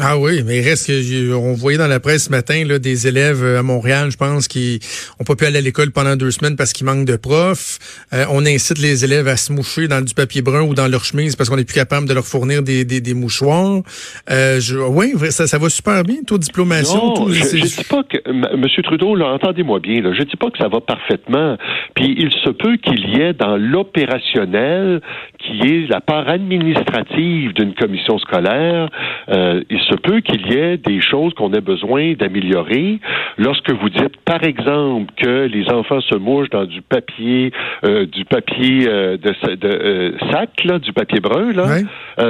Ah 0.00 0.16
oui, 0.16 0.42
mais 0.46 0.58
il 0.58 0.68
reste 0.68 0.86
que 0.86 1.34
on 1.34 1.54
voyait 1.54 1.78
dans 1.78 1.88
la 1.88 1.98
presse 1.98 2.26
ce 2.26 2.30
matin 2.30 2.64
là, 2.64 2.78
des 2.78 3.08
élèves 3.08 3.42
euh, 3.42 3.58
à 3.58 3.62
Montréal, 3.64 4.10
je 4.10 4.16
pense, 4.16 4.46
qui 4.46 4.78
ont 5.18 5.24
pas 5.24 5.34
pu 5.34 5.44
aller 5.44 5.58
à 5.58 5.60
l'école 5.60 5.90
pendant 5.90 6.14
deux 6.14 6.30
semaines 6.30 6.56
parce 6.56 6.72
qu'il 6.72 6.86
manque 6.86 7.04
de 7.04 7.16
profs. 7.16 7.78
Euh, 8.12 8.24
on 8.30 8.46
incite 8.46 8.78
les 8.78 9.04
élèves 9.04 9.26
à 9.26 9.36
se 9.36 9.52
moucher 9.52 9.88
dans 9.88 10.00
du 10.00 10.14
papier 10.14 10.40
brun 10.40 10.62
ou 10.62 10.74
dans 10.74 10.86
leur 10.86 11.04
chemise 11.04 11.34
parce 11.34 11.50
qu'on 11.50 11.56
n'est 11.56 11.64
plus 11.64 11.74
capable 11.74 12.08
de 12.08 12.14
leur 12.14 12.24
fournir 12.24 12.62
des, 12.62 12.84
des, 12.84 13.00
des 13.00 13.14
mouchoirs. 13.14 13.82
Euh, 14.30 14.60
je, 14.60 14.76
oui, 14.76 15.14
ça, 15.30 15.48
ça 15.48 15.58
va 15.58 15.68
super 15.68 16.04
bien, 16.04 16.16
taux 16.24 16.38
de 16.38 16.44
diplomation. 16.44 17.14
Non, 17.16 17.28
je, 17.32 17.56
ne 17.56 17.62
dis 17.62 17.84
pas 17.88 18.04
que 18.04 18.18
M. 18.26 18.66
Trudeau, 18.84 19.20
entendez-moi 19.20 19.80
bien, 19.80 20.00
là, 20.00 20.12
je 20.16 20.22
dis 20.22 20.36
pas 20.36 20.50
que 20.50 20.58
ça 20.58 20.68
va 20.68 20.80
parfaitement. 20.80 21.56
Puis 21.96 22.14
il 22.16 22.30
se 22.30 22.50
peut 22.50 22.76
qu'il 22.76 23.08
y 23.10 23.20
ait 23.20 23.32
dans 23.32 23.56
l'opérationnel, 23.56 25.00
qui 25.38 25.60
est 25.66 25.90
la 25.90 26.00
part 26.00 26.28
administrative 26.28 27.52
d'une 27.54 27.74
commission 27.74 28.18
scolaire, 28.18 28.90
euh, 29.28 29.62
il 29.70 29.80
se 29.88 29.94
peut 29.94 30.20
qu'il 30.20 30.46
y 30.52 30.56
ait 30.56 30.76
des 30.76 31.00
choses 31.00 31.32
qu'on 31.34 31.52
ait 31.52 31.60
besoin 31.60 32.12
d'améliorer. 32.14 32.98
Lorsque 33.36 33.70
vous 33.70 33.88
dites, 33.88 34.16
par 34.24 34.42
exemple, 34.44 35.12
que 35.16 35.46
les 35.46 35.70
enfants 35.70 36.00
se 36.00 36.14
mouchent 36.16 36.50
dans 36.50 36.64
du 36.64 36.82
papier, 36.82 37.52
euh, 37.84 38.06
du 38.06 38.24
papier 38.24 38.86
euh, 38.88 39.16
de, 39.16 39.54
de 39.54 39.68
euh, 39.68 40.12
sac, 40.30 40.64
là, 40.64 40.78
du 40.78 40.92
papier 40.92 41.20
brun, 41.20 41.52
là, 41.52 41.64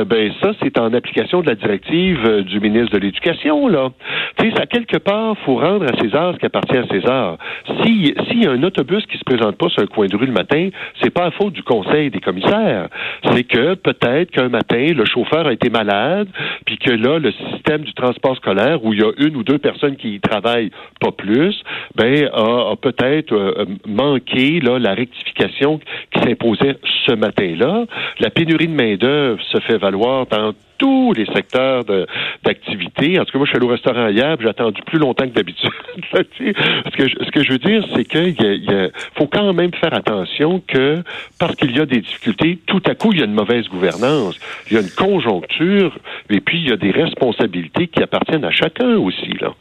ben 0.04 0.32
ça, 0.42 0.52
c'est 0.62 0.78
en 0.78 0.92
application 0.92 1.40
de 1.40 1.48
la 1.48 1.54
directive 1.54 2.42
du 2.42 2.60
ministre 2.60 2.92
de 2.92 2.98
l'Éducation, 2.98 3.68
là. 3.68 3.90
Tu 4.38 4.50
sais, 4.50 4.60
à 4.60 4.66
quelque 4.66 4.98
part, 4.98 5.36
faut 5.44 5.56
rendre 5.56 5.86
à 5.86 5.98
César 5.98 6.34
ce 6.34 6.38
qui 6.38 6.46
appartient 6.46 6.76
à 6.76 6.86
César. 6.88 7.38
Si 7.82 8.14
s'il 8.28 8.44
y 8.44 8.46
a 8.46 8.50
un 8.50 8.62
autobus 8.62 9.04
qui 9.06 9.18
se 9.18 9.24
présente 9.24 9.56
pas 9.56 9.68
sur 9.68 9.82
un 9.82 9.86
coin 9.86 10.06
de 10.06 10.16
rue 10.16 10.26
le 10.26 10.32
matin, 10.32 10.68
c'est 11.02 11.10
pas 11.10 11.26
à 11.26 11.30
faute 11.30 11.52
du 11.52 11.62
conseil 11.62 12.10
des 12.10 12.20
commissaires. 12.20 12.88
C'est 13.32 13.44
que 13.44 13.74
peut-être 13.74 14.30
qu'un 14.30 14.48
matin, 14.48 14.92
le 14.94 15.04
chauffeur 15.04 15.46
a 15.46 15.52
été 15.52 15.70
malade, 15.70 16.28
puis 16.66 16.78
que 16.78 16.90
là, 16.90 17.18
le 17.18 17.32
système 17.54 17.82
du 17.82 17.92
transport 17.94 18.36
scolaire 18.36 18.84
où 18.84 18.92
il 18.92 19.00
y 19.00 19.02
a 19.02 19.10
une 19.18 19.36
ou 19.36 19.42
deux 19.42 19.58
personnes 19.58 19.96
qui 19.96 20.14
y 20.14 20.20
travaillent, 20.20 20.70
pas 21.00 21.12
plus, 21.12 21.62
ben 21.94 22.28
a, 22.32 22.74
peut-être 22.76 23.32
euh, 23.32 23.66
manqué 23.86 24.60
là, 24.60 24.78
la 24.78 24.94
rectification 24.94 25.80
qui 26.12 26.20
s'imposait 26.20 26.78
ce 27.06 27.12
matin-là. 27.12 27.86
La 28.20 28.30
pénurie 28.30 28.68
de 28.68 28.74
main-d'œuvre 28.74 29.42
se 29.42 29.60
fait 29.60 29.78
valoir 29.78 30.26
dans 30.26 30.52
tous 30.78 31.12
les 31.12 31.26
secteurs 31.26 31.84
d'activité. 32.44 33.18
En 33.18 33.24
tout 33.24 33.32
cas, 33.32 33.38
moi, 33.38 33.46
je 33.46 33.50
suis 33.50 33.56
allé 33.56 33.66
au 33.66 33.70
restaurant 33.70 34.08
hier, 34.08 34.36
j'ai 34.40 34.48
attendu 34.48 34.80
plus 34.82 34.98
longtemps 34.98 35.24
que 35.24 35.34
d'habitude. 35.34 35.70
ce, 36.14 36.52
ce 36.96 37.30
que 37.30 37.42
je 37.42 37.52
veux 37.52 37.58
dire, 37.58 37.84
c'est 37.94 38.04
qu'il 38.04 38.90
faut 39.16 39.26
quand 39.26 39.52
même 39.52 39.72
faire 39.74 39.92
attention 39.92 40.62
que 40.66 41.02
parce 41.38 41.56
qu'il 41.56 41.76
y 41.76 41.80
a 41.80 41.86
des 41.86 42.00
difficultés, 42.00 42.58
tout 42.66 42.82
à 42.86 42.94
coup, 42.94 43.12
il 43.12 43.18
y 43.18 43.22
a 43.22 43.24
une 43.24 43.34
mauvaise 43.34 43.68
gouvernance, 43.68 44.38
il 44.70 44.74
y 44.74 44.76
a 44.76 44.80
une 44.80 44.90
conjoncture, 44.90 45.98
et 46.30 46.40
puis 46.40 46.58
il 46.58 46.68
y 46.68 46.72
a 46.72 46.76
des 46.76 46.92
responsabilités 46.92 47.37
qui 47.46 48.02
appartiennent 48.02 48.44
à 48.44 48.50
chacun 48.50 48.96
aussi, 48.96 49.32
là. 49.40 49.54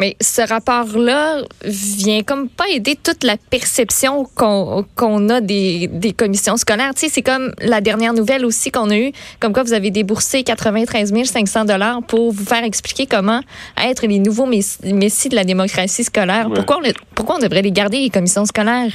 Mais 0.00 0.16
ce 0.22 0.40
rapport-là 0.40 1.42
vient 1.62 2.22
comme 2.22 2.48
pas 2.48 2.64
aider 2.70 2.96
toute 2.96 3.22
la 3.22 3.36
perception 3.36 4.24
qu'on 4.34 5.28
a 5.28 5.40
des, 5.42 5.88
des, 5.88 6.12
commissions 6.14 6.56
scolaires. 6.56 6.94
Tu 6.94 7.00
sais, 7.00 7.08
c'est 7.10 7.22
comme 7.22 7.52
la 7.60 7.82
dernière 7.82 8.14
nouvelle 8.14 8.46
aussi 8.46 8.70
qu'on 8.70 8.88
a 8.88 8.96
eue, 8.96 9.12
comme 9.40 9.52
quoi 9.52 9.62
vous 9.62 9.74
avez 9.74 9.90
déboursé 9.90 10.42
93 10.42 11.12
500 11.22 11.66
dollars 11.66 12.02
pour 12.04 12.32
vous 12.32 12.44
faire 12.46 12.64
expliquer 12.64 13.04
comment 13.04 13.40
être 13.76 14.06
les 14.06 14.20
nouveaux 14.20 14.46
messies 14.46 15.28
de 15.28 15.34
la 15.34 15.44
démocratie 15.44 16.04
scolaire. 16.04 16.48
Pourquoi, 16.54 16.78
on, 16.78 16.92
pourquoi 17.14 17.36
on 17.36 17.40
devrait 17.40 17.60
les 17.60 17.72
garder, 17.72 17.98
les 17.98 18.10
commissions 18.10 18.46
scolaires? 18.46 18.92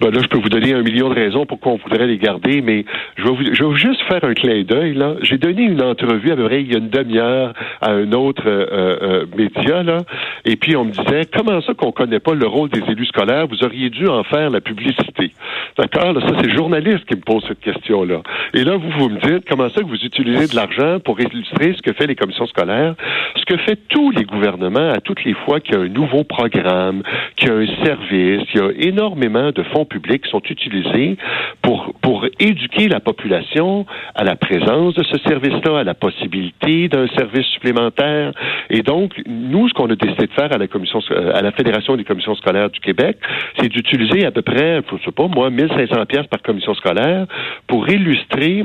Ben 0.00 0.10
là, 0.10 0.20
je 0.22 0.28
peux 0.28 0.38
vous 0.38 0.48
donner 0.48 0.72
un 0.72 0.80
million 0.82 1.10
de 1.10 1.14
raisons 1.14 1.44
pourquoi 1.44 1.72
on 1.72 1.76
voudrait 1.76 2.06
les 2.06 2.16
garder, 2.16 2.62
mais 2.62 2.86
je 3.18 3.22
vais, 3.22 3.30
vous, 3.30 3.44
je 3.52 3.64
vais 3.64 3.76
juste 3.76 4.00
faire 4.08 4.24
un 4.24 4.32
clin 4.32 4.62
d'œil. 4.62 4.94
Là, 4.94 5.16
j'ai 5.20 5.36
donné 5.36 5.62
une 5.64 5.82
entrevue 5.82 6.32
à 6.32 6.36
peu 6.36 6.46
près 6.46 6.62
il 6.62 6.72
y 6.72 6.74
a 6.74 6.78
une 6.78 6.88
demi-heure 6.88 7.52
à 7.82 7.90
un 7.90 8.10
autre 8.12 8.44
euh, 8.46 8.96
euh, 9.02 9.26
média 9.36 9.82
là, 9.82 9.98
et 10.46 10.56
puis 10.56 10.74
on 10.74 10.86
me 10.86 10.92
disait 10.92 11.26
comment 11.30 11.60
ça 11.60 11.74
qu'on 11.74 11.92
connaît 11.92 12.18
pas 12.18 12.32
le 12.32 12.46
rôle 12.46 12.70
des 12.70 12.82
élus 12.90 13.06
scolaires? 13.06 13.46
Vous 13.46 13.62
auriez 13.62 13.90
dû 13.90 14.08
en 14.08 14.24
faire 14.24 14.48
la 14.48 14.62
publicité. 14.62 15.32
D'accord? 15.76 16.14
Ça, 16.20 16.32
c'est 16.40 16.50
journaliste 16.50 17.04
qui 17.04 17.16
me 17.16 17.20
pose 17.20 17.44
cette 17.46 17.60
question-là. 17.60 18.22
Et 18.54 18.64
là, 18.64 18.76
vous, 18.76 18.90
vous 18.98 19.08
me 19.10 19.20
dites 19.20 19.46
comment 19.48 19.68
ça 19.68 19.82
que 19.82 19.86
vous 19.86 20.02
utilisez 20.02 20.46
de 20.46 20.56
l'argent 20.56 20.98
pour 21.00 21.20
illustrer 21.20 21.74
ce 21.76 21.82
que 21.82 21.92
fait 21.92 22.06
les 22.06 22.16
commissions 22.16 22.46
scolaires, 22.46 22.94
ce 23.36 23.44
que 23.44 23.58
fait 23.58 23.78
tous 23.88 24.10
les 24.12 24.24
gouvernements 24.24 24.92
à 24.92 25.00
toutes 25.00 25.24
les 25.24 25.34
fois 25.34 25.60
qu'il 25.60 25.74
y 25.74 25.78
a 25.78 25.82
un 25.82 25.88
nouveau 25.88 26.24
programme, 26.24 27.02
qu'il 27.36 27.48
y 27.48 27.52
a 27.52 27.54
un 27.54 27.84
service, 27.84 28.42
il 28.54 28.60
y 28.60 28.62
a 28.62 28.70
énormément 28.78 29.50
de 29.50 29.62
fonds 29.64 29.84
publics 29.90 30.24
sont 30.26 30.42
utilisés 30.48 31.18
pour, 31.60 31.92
pour 32.00 32.24
éduquer 32.38 32.88
la 32.88 33.00
population 33.00 33.84
à 34.14 34.24
la 34.24 34.36
présence 34.36 34.94
de 34.94 35.04
ce 35.04 35.18
service-là, 35.28 35.80
à 35.80 35.84
la 35.84 35.94
possibilité 35.94 36.88
d'un 36.88 37.06
service 37.08 37.46
supplémentaire. 37.48 38.32
Et 38.70 38.82
donc, 38.82 39.20
nous, 39.26 39.68
ce 39.68 39.74
qu'on 39.74 39.90
a 39.90 39.96
décidé 39.96 40.26
de 40.26 40.32
faire 40.32 40.52
à 40.52 40.58
la 40.58 40.68
commission, 40.68 41.00
euh, 41.10 41.32
à 41.34 41.42
la 41.42 41.52
Fédération 41.52 41.96
des 41.96 42.04
commissions 42.04 42.34
scolaires 42.36 42.70
du 42.70 42.80
Québec, 42.80 43.18
c'est 43.58 43.68
d'utiliser 43.68 44.24
à 44.24 44.30
peu 44.30 44.42
près, 44.42 44.80
je 44.90 45.04
sais 45.04 45.12
pas 45.12 45.26
moi, 45.26 45.50
1500 45.50 46.06
pièces 46.06 46.26
par 46.28 46.40
commission 46.40 46.74
scolaire 46.74 47.26
pour 47.66 47.88
illustrer 47.88 48.64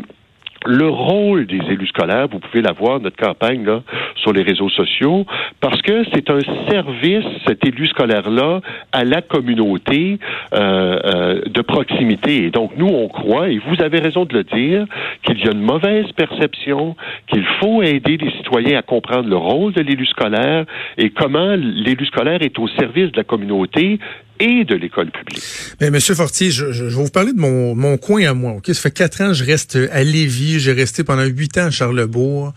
le 0.65 0.87
rôle 0.87 1.45
des 1.45 1.59
élus 1.69 1.87
scolaires, 1.87 2.27
vous 2.27 2.39
pouvez 2.39 2.61
la 2.61 2.71
voir, 2.71 2.99
notre 2.99 3.17
campagne 3.17 3.65
là, 3.65 3.81
sur 4.15 4.33
les 4.33 4.41
réseaux 4.41 4.69
sociaux, 4.69 5.25
parce 5.61 5.81
que 5.81 6.03
c'est 6.13 6.29
un 6.29 6.39
service, 6.69 7.25
cet 7.47 7.65
élu 7.65 7.87
scolaire-là, 7.87 8.61
à 8.91 9.03
la 9.03 9.21
communauté 9.21 10.19
euh, 10.53 10.99
euh, 11.05 11.41
de 11.45 11.61
proximité. 11.61 12.45
Et 12.45 12.49
donc, 12.49 12.71
nous, 12.77 12.87
on 12.87 13.07
croit, 13.07 13.49
et 13.49 13.59
vous 13.59 13.81
avez 13.81 13.99
raison 13.99 14.25
de 14.25 14.33
le 14.33 14.43
dire, 14.43 14.85
qu'il 15.23 15.39
y 15.39 15.47
a 15.47 15.51
une 15.51 15.61
mauvaise 15.61 16.11
perception, 16.13 16.95
qu'il 17.27 17.45
faut 17.59 17.83
aider 17.83 18.17
les 18.17 18.31
citoyens 18.31 18.79
à 18.79 18.81
comprendre 18.81 19.29
le 19.29 19.37
rôle 19.37 19.73
de 19.73 19.81
l'élu 19.81 20.05
scolaire 20.05 20.65
et 20.97 21.09
comment 21.09 21.55
l'élu 21.55 22.05
scolaire 22.05 22.41
est 22.41 22.57
au 22.59 22.67
service 22.67 23.11
de 23.11 23.17
la 23.17 23.23
communauté 23.23 23.99
et 24.39 24.65
de 24.65 24.75
l'école 24.75 25.11
publique. 25.11 25.43
Mais 25.79 25.89
Monsieur 25.91 26.15
Fortier, 26.15 26.51
je, 26.51 26.65
vais 26.65 26.89
vous 26.89 27.09
parler 27.09 27.33
de 27.33 27.39
mon, 27.39 27.97
coin 27.97 28.25
à 28.25 28.33
moi. 28.33 28.57
Ça 28.65 28.73
fait 28.73 28.91
quatre 28.91 29.21
ans 29.21 29.27
que 29.29 29.33
je 29.33 29.43
reste 29.43 29.77
à 29.91 30.03
Lévis. 30.03 30.59
J'ai 30.59 30.73
resté 30.73 31.03
pendant 31.03 31.23
huit 31.23 31.57
ans 31.57 31.65
à 31.65 31.71
Charlebourg. 31.71 32.53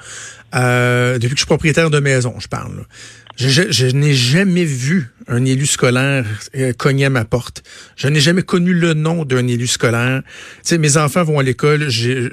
Euh, 0.54 1.14
depuis 1.14 1.30
que 1.30 1.34
je 1.34 1.40
suis 1.40 1.46
propriétaire 1.46 1.90
de 1.90 2.00
maison, 2.00 2.34
je 2.38 2.48
parle. 2.48 2.86
Je, 3.36 3.86
n'ai 3.92 4.14
jamais 4.14 4.64
vu 4.64 5.10
un 5.28 5.44
élu 5.44 5.66
scolaire 5.66 6.24
euh, 6.56 6.72
cogner 6.72 7.04
à 7.04 7.10
ma 7.10 7.24
porte. 7.24 7.62
Je 7.96 8.08
n'ai 8.08 8.18
jamais 8.18 8.42
connu 8.42 8.74
le 8.74 8.94
nom 8.94 9.24
d'un 9.24 9.46
élu 9.46 9.68
scolaire. 9.68 10.22
Tu 10.64 10.76
mes 10.78 10.96
enfants 10.96 11.22
vont 11.22 11.38
à 11.38 11.44
l'école. 11.44 11.88
J'ai 11.88 12.28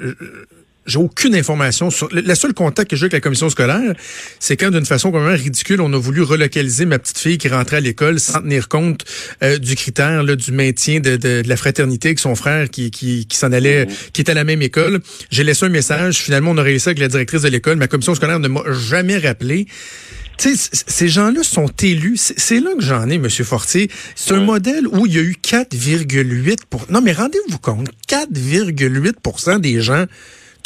j'ai 0.86 0.98
aucune 0.98 1.34
information 1.34 1.90
sur. 1.90 2.08
Le 2.12 2.34
seul 2.34 2.54
contact 2.54 2.90
que 2.90 2.96
j'ai 2.96 3.04
avec 3.04 3.12
la 3.14 3.20
commission 3.20 3.50
scolaire, 3.50 3.94
c'est 4.38 4.56
quand, 4.56 4.70
d'une 4.70 4.86
façon 4.86 5.10
quand 5.10 5.20
même 5.20 5.34
ridicule, 5.34 5.80
on 5.80 5.92
a 5.92 5.98
voulu 5.98 6.22
relocaliser 6.22 6.86
ma 6.86 6.98
petite 6.98 7.18
fille 7.18 7.38
qui 7.38 7.48
rentrait 7.48 7.78
à 7.78 7.80
l'école 7.80 8.20
sans 8.20 8.40
tenir 8.40 8.68
compte 8.68 9.04
euh, 9.42 9.58
du 9.58 9.74
critère 9.74 10.22
là, 10.22 10.36
du 10.36 10.52
maintien 10.52 11.00
de, 11.00 11.16
de, 11.16 11.42
la 11.46 11.56
fraternité 11.56 12.08
avec 12.08 12.18
son 12.18 12.34
frère 12.34 12.70
qui, 12.70 12.90
qui, 12.90 13.26
qui 13.26 13.36
s'en 13.36 13.52
allait, 13.52 13.86
mmh. 13.86 13.90
qui 14.12 14.20
était 14.20 14.32
à 14.32 14.34
la 14.34 14.44
même 14.44 14.62
école. 14.62 15.00
J'ai 15.30 15.44
laissé 15.44 15.66
un 15.66 15.70
message. 15.70 16.18
Finalement, 16.18 16.52
on 16.52 16.58
a 16.58 16.62
réussi 16.62 16.88
avec 16.88 16.98
la 16.98 17.08
directrice 17.08 17.42
de 17.42 17.48
l'école. 17.48 17.76
Ma 17.76 17.88
commission 17.88 18.14
scolaire 18.14 18.38
ne 18.38 18.48
m'a 18.48 18.62
jamais 18.72 19.18
rappelé. 19.18 19.66
Tu 20.38 20.54
sais, 20.54 20.82
ces 20.86 21.08
gens-là 21.08 21.42
sont 21.42 21.70
élus. 21.82 22.16
C'est 22.36 22.60
là 22.60 22.70
que 22.78 22.82
j'en 22.82 23.08
ai, 23.08 23.14
M. 23.14 23.28
Fortier. 23.30 23.90
C'est 24.14 24.34
un 24.34 24.40
modèle 24.40 24.86
où 24.86 25.06
il 25.06 25.14
y 25.14 25.18
a 25.18 25.22
eu 25.22 25.36
4,8% 25.42 26.90
Non, 26.90 27.00
mais 27.00 27.12
rendez-vous 27.12 27.58
compte, 27.58 27.88
4,8% 28.08 29.60
des 29.60 29.80
gens 29.80 30.04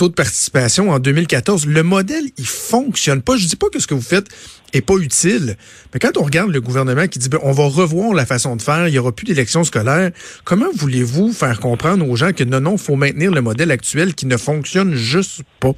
taux 0.00 0.08
de 0.08 0.14
participation 0.14 0.92
en 0.92 0.98
2014. 0.98 1.66
Le 1.66 1.82
modèle, 1.82 2.24
il 2.38 2.46
fonctionne 2.46 3.20
pas. 3.20 3.36
Je 3.36 3.46
dis 3.46 3.56
pas 3.56 3.66
que 3.68 3.78
ce 3.78 3.86
que 3.86 3.92
vous 3.92 4.00
faites 4.00 4.28
est 4.72 4.80
pas 4.80 4.94
utile, 4.94 5.58
mais 5.92 6.00
quand 6.00 6.16
on 6.16 6.22
regarde 6.22 6.50
le 6.50 6.60
gouvernement 6.62 7.06
qui 7.06 7.18
dit 7.18 7.28
ben, 7.28 7.38
on 7.42 7.52
va 7.52 7.64
revoir 7.64 8.14
la 8.14 8.24
façon 8.24 8.56
de 8.56 8.62
faire, 8.62 8.88
il 8.88 8.94
y 8.94 8.98
aura 8.98 9.12
plus 9.12 9.26
d'élections 9.26 9.62
scolaires, 9.62 10.10
comment 10.44 10.70
voulez-vous 10.74 11.34
faire 11.34 11.60
comprendre 11.60 12.08
aux 12.08 12.16
gens 12.16 12.32
que 12.32 12.44
non, 12.44 12.60
non, 12.60 12.78
faut 12.78 12.96
maintenir 12.96 13.30
le 13.30 13.42
modèle 13.42 13.70
actuel 13.70 14.14
qui 14.14 14.24
ne 14.24 14.38
fonctionne 14.38 14.94
juste 14.94 15.42
pas? 15.60 15.74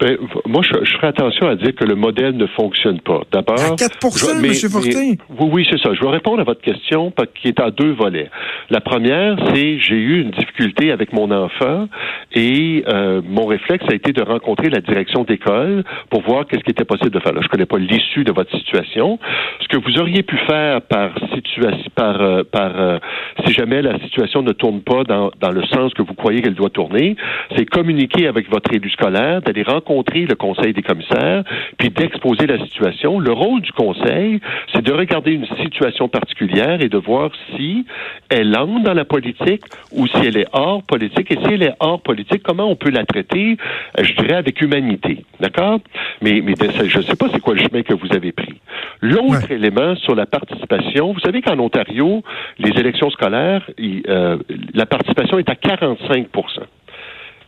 Ben, 0.00 0.16
moi, 0.46 0.62
je, 0.62 0.84
je, 0.84 0.92
ferai 0.96 1.06
attention 1.08 1.48
à 1.48 1.56
dire 1.56 1.74
que 1.74 1.84
le 1.84 1.94
modèle 1.94 2.36
ne 2.36 2.46
fonctionne 2.46 3.00
pas. 3.00 3.22
D'abord. 3.32 3.58
À 3.58 3.76
4 3.76 3.98
M. 4.44 4.54
Fortin? 4.70 4.90
oui, 5.00 5.48
oui, 5.52 5.66
c'est 5.70 5.80
ça. 5.80 5.94
Je 5.94 6.00
vais 6.00 6.10
répondre 6.10 6.40
à 6.40 6.44
votre 6.44 6.60
question 6.60 7.12
qui 7.34 7.48
est 7.48 7.60
à 7.60 7.70
deux 7.70 7.92
volets. 7.92 8.30
La 8.70 8.80
première, 8.80 9.36
c'est 9.54 9.78
j'ai 9.78 9.96
eu 9.96 10.20
une 10.20 10.30
difficulté 10.30 10.90
avec 10.90 11.12
mon 11.12 11.30
enfant 11.30 11.88
et 12.34 12.84
euh, 12.88 13.22
mon 13.24 13.46
réflexe 13.46 13.84
a 13.90 13.94
été 13.94 14.12
de 14.12 14.22
rencontrer 14.22 14.68
la 14.68 14.80
direction 14.80 15.24
d'école 15.24 15.84
pour 16.10 16.22
voir 16.22 16.46
qu'est-ce 16.46 16.62
qui 16.62 16.70
était 16.70 16.84
possible 16.84 17.10
de 17.10 17.20
faire. 17.20 17.32
Là, 17.32 17.40
je 17.42 17.48
connais 17.48 17.66
pas 17.66 17.78
l'issue 17.78 18.24
de 18.24 18.32
votre 18.32 18.54
situation. 18.56 19.18
Ce 19.60 19.68
que 19.68 19.76
vous 19.76 19.98
auriez 19.98 20.22
pu 20.22 20.36
faire 20.46 20.82
par 20.82 21.12
situation, 21.32 21.90
par, 21.94 22.20
euh, 22.20 22.42
par 22.44 22.78
euh, 22.78 22.98
si 23.46 23.52
jamais 23.52 23.82
la 23.82 23.98
situation 24.00 24.42
ne 24.42 24.52
tourne 24.52 24.82
pas 24.82 25.04
dans, 25.04 25.30
dans 25.40 25.50
le 25.50 25.64
sens 25.66 25.94
que 25.94 26.02
vous 26.02 26.14
croyez 26.14 26.42
qu'elle 26.42 26.54
doit 26.54 26.70
tourner, 26.70 27.16
c'est 27.56 27.64
communiquer 27.64 28.26
avec 28.26 28.50
votre 28.50 28.72
élu 28.72 28.90
scolaire, 28.90 29.40
d'aller 29.46 29.62
rencontrer 29.62 30.26
le 30.26 30.34
conseil 30.34 30.72
des 30.72 30.82
commissaires, 30.82 31.44
puis 31.78 31.90
d'exposer 31.90 32.46
la 32.46 32.58
situation. 32.58 33.18
Le 33.18 33.32
rôle 33.32 33.60
du 33.60 33.72
conseil, 33.72 34.40
c'est 34.72 34.82
de 34.82 34.92
regarder 34.92 35.32
une 35.32 35.46
situation 35.62 36.08
particulière 36.08 36.80
et 36.80 36.88
de 36.88 36.98
voir 36.98 37.30
si 37.54 37.86
elle 38.28 38.56
entre 38.56 38.82
dans 38.82 38.94
la 38.94 39.04
politique 39.04 39.62
ou 39.92 40.06
si 40.08 40.18
elle 40.26 40.36
est 40.36 40.48
hors 40.52 40.82
politique. 40.82 41.30
Et 41.30 41.36
si 41.36 41.54
elle 41.54 41.62
est 41.62 41.74
hors 41.80 42.00
politique, 42.00 42.42
comment 42.42 42.68
on 42.68 42.76
peut 42.76 42.90
la 42.90 43.04
traiter, 43.04 43.56
je 43.98 44.12
dirais, 44.14 44.34
avec 44.34 44.60
humanité. 44.60 45.24
D'accord? 45.40 45.80
Mais, 46.22 46.42
mais 46.44 46.54
je 46.56 46.98
ne 46.98 47.02
sais 47.02 47.16
pas 47.16 47.26
c'est 47.32 47.40
quoi 47.40 47.54
le 47.54 47.60
chemin 47.60 47.82
que 47.82 47.94
vous 47.94 48.12
avez 48.12 48.32
pris. 48.32 48.60
L'autre 49.00 49.50
élément 49.50 49.94
sur 49.96 50.14
la 50.14 50.26
participation, 50.26 51.12
vous 51.12 51.20
savez 51.20 51.42
qu'en 51.42 51.58
Ontario, 51.58 52.22
les 52.58 52.70
élections 52.70 53.10
scolaires, 53.10 53.68
euh, 53.80 54.38
la 54.74 54.86
participation 54.86 55.38
est 55.38 55.50
à 55.50 55.54
45 55.54 56.28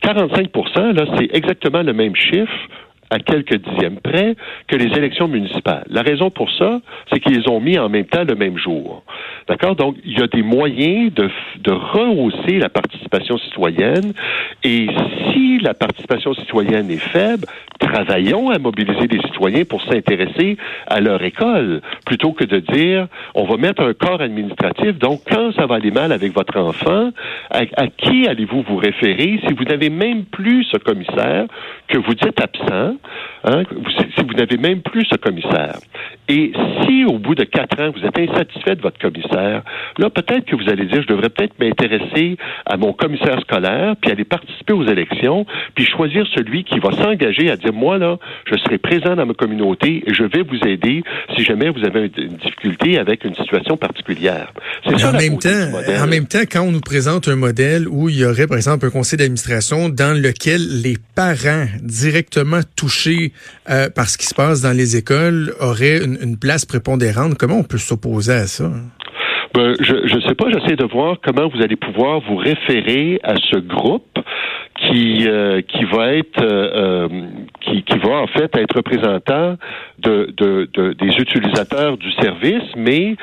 45% 0.02 0.92
là, 0.92 1.04
c'est 1.16 1.34
exactement 1.34 1.82
le 1.82 1.92
même 1.92 2.14
chiffre 2.14 2.68
à 3.10 3.18
quelques 3.18 3.56
dixièmes 3.56 4.00
près 4.00 4.36
que 4.66 4.76
les 4.76 4.96
élections 4.96 5.28
municipales. 5.28 5.84
La 5.88 6.02
raison 6.02 6.30
pour 6.30 6.50
ça, 6.52 6.80
c'est 7.10 7.20
qu'ils 7.20 7.48
ont 7.48 7.60
mis 7.60 7.78
en 7.78 7.88
même 7.88 8.04
temps 8.04 8.24
le 8.24 8.34
même 8.34 8.58
jour. 8.58 9.02
D'accord? 9.48 9.76
Donc, 9.76 9.96
il 10.04 10.18
y 10.18 10.22
a 10.22 10.26
des 10.26 10.42
moyens 10.42 11.12
de, 11.14 11.30
de 11.60 11.72
rehausser 11.72 12.58
la 12.58 12.68
participation 12.68 13.38
citoyenne. 13.38 14.12
Et 14.62 14.86
si 15.30 15.58
la 15.58 15.74
participation 15.74 16.34
citoyenne 16.34 16.90
est 16.90 16.98
faible, 16.98 17.46
travaillons 17.78 18.50
à 18.50 18.58
mobiliser 18.58 19.06
des 19.06 19.20
citoyens 19.22 19.64
pour 19.64 19.82
s'intéresser 19.82 20.58
à 20.86 21.00
leur 21.00 21.22
école, 21.22 21.80
plutôt 22.04 22.32
que 22.32 22.44
de 22.44 22.58
dire, 22.58 23.06
on 23.34 23.44
va 23.44 23.56
mettre 23.56 23.82
un 23.82 23.94
corps 23.94 24.20
administratif. 24.20 24.98
Donc, 24.98 25.20
quand 25.30 25.52
ça 25.52 25.66
va 25.66 25.76
aller 25.76 25.90
mal 25.90 26.12
avec 26.12 26.32
votre 26.34 26.58
enfant, 26.58 27.10
à, 27.50 27.86
qui 27.86 28.26
allez-vous 28.26 28.62
vous 28.62 28.76
référer? 28.76 29.40
Si 29.46 29.54
vous 29.54 29.64
n'avez 29.64 29.88
même 29.88 30.24
plus 30.24 30.64
ce 30.64 30.76
commissaire 30.76 31.46
que 31.88 31.96
vous 31.96 32.14
dites 32.14 32.40
absent? 32.40 32.96
Hein, 33.44 33.62
si 34.16 34.24
vous 34.26 34.34
n'avez 34.34 34.56
même 34.56 34.82
plus 34.82 35.04
ce 35.04 35.16
commissaire. 35.16 35.78
Et 36.28 36.52
si 36.82 37.04
au 37.04 37.18
bout 37.18 37.34
de 37.34 37.44
quatre 37.44 37.80
ans, 37.80 37.90
vous 37.94 38.04
êtes 38.04 38.18
insatisfait 38.18 38.74
de 38.74 38.82
votre 38.82 38.98
commissaire, 38.98 39.37
là, 39.98 40.10
peut-être 40.10 40.44
que 40.44 40.56
vous 40.56 40.68
allez 40.68 40.86
dire, 40.86 41.02
je 41.02 41.08
devrais 41.08 41.28
peut-être 41.28 41.58
m'intéresser 41.58 42.36
à 42.66 42.76
mon 42.76 42.92
commissaire 42.92 43.40
scolaire, 43.40 43.94
puis 44.00 44.10
aller 44.10 44.24
participer 44.24 44.72
aux 44.72 44.86
élections, 44.86 45.46
puis 45.74 45.84
choisir 45.84 46.26
celui 46.34 46.64
qui 46.64 46.78
va 46.78 46.92
s'engager 46.92 47.50
à 47.50 47.56
dire, 47.56 47.72
moi, 47.72 47.98
là, 47.98 48.18
je 48.50 48.56
serai 48.58 48.78
présent 48.78 49.16
dans 49.16 49.26
ma 49.26 49.34
communauté 49.34 50.02
et 50.06 50.14
je 50.14 50.24
vais 50.24 50.42
vous 50.42 50.58
aider 50.66 51.02
si 51.36 51.44
jamais 51.44 51.70
vous 51.70 51.84
avez 51.84 52.10
une 52.16 52.36
difficulté 52.36 52.98
avec 52.98 53.24
une 53.24 53.34
situation 53.34 53.76
particulière. 53.76 54.52
C'est 54.86 54.98
ça 54.98 55.10
en 55.10 55.12
même 55.12 55.38
temps, 55.38 55.48
en 56.02 56.06
même 56.06 56.26
temps, 56.26 56.44
quand 56.50 56.62
on 56.62 56.72
nous 56.72 56.80
présente 56.80 57.28
un 57.28 57.36
modèle 57.36 57.86
où 57.88 58.08
il 58.08 58.18
y 58.18 58.24
aurait, 58.24 58.46
par 58.46 58.56
exemple, 58.56 58.86
un 58.86 58.90
conseil 58.90 59.18
d'administration 59.18 59.88
dans 59.88 60.16
lequel 60.20 60.82
les 60.82 60.96
parents 61.14 61.66
directement 61.82 62.60
touchés 62.76 63.32
euh, 63.70 63.88
par 63.90 64.08
ce 64.08 64.18
qui 64.18 64.26
se 64.26 64.34
passe 64.34 64.60
dans 64.62 64.76
les 64.76 64.96
écoles 64.96 65.54
auraient 65.60 66.04
une, 66.04 66.18
une 66.22 66.38
place 66.38 66.64
prépondérante. 66.64 67.36
Comment 67.38 67.58
on 67.58 67.64
peut 67.64 67.78
s'opposer 67.78 68.32
à 68.32 68.46
ça? 68.46 68.70
Ben, 69.54 69.74
je 69.80 70.14
ne 70.14 70.20
sais 70.20 70.34
pas, 70.34 70.46
j'essaie 70.50 70.76
de 70.76 70.84
voir 70.84 71.16
comment 71.22 71.48
vous 71.48 71.62
allez 71.62 71.76
pouvoir 71.76 72.20
vous 72.20 72.36
référer 72.36 73.18
à 73.22 73.34
ce 73.36 73.58
groupe 73.58 74.18
qui 74.76 75.26
euh, 75.26 75.60
qui 75.62 75.84
va 75.84 76.12
être 76.12 76.42
euh, 76.42 77.08
euh, 77.08 77.08
qui, 77.60 77.82
qui 77.82 77.98
va 77.98 78.20
en 78.20 78.26
fait 78.26 78.54
être 78.56 78.76
représentant 78.76 79.56
de, 79.98 80.32
de, 80.36 80.68
de, 80.72 80.92
des 80.92 81.16
utilisateurs 81.16 81.96
du 81.96 82.10
service, 82.12 82.62
mais 82.76 83.16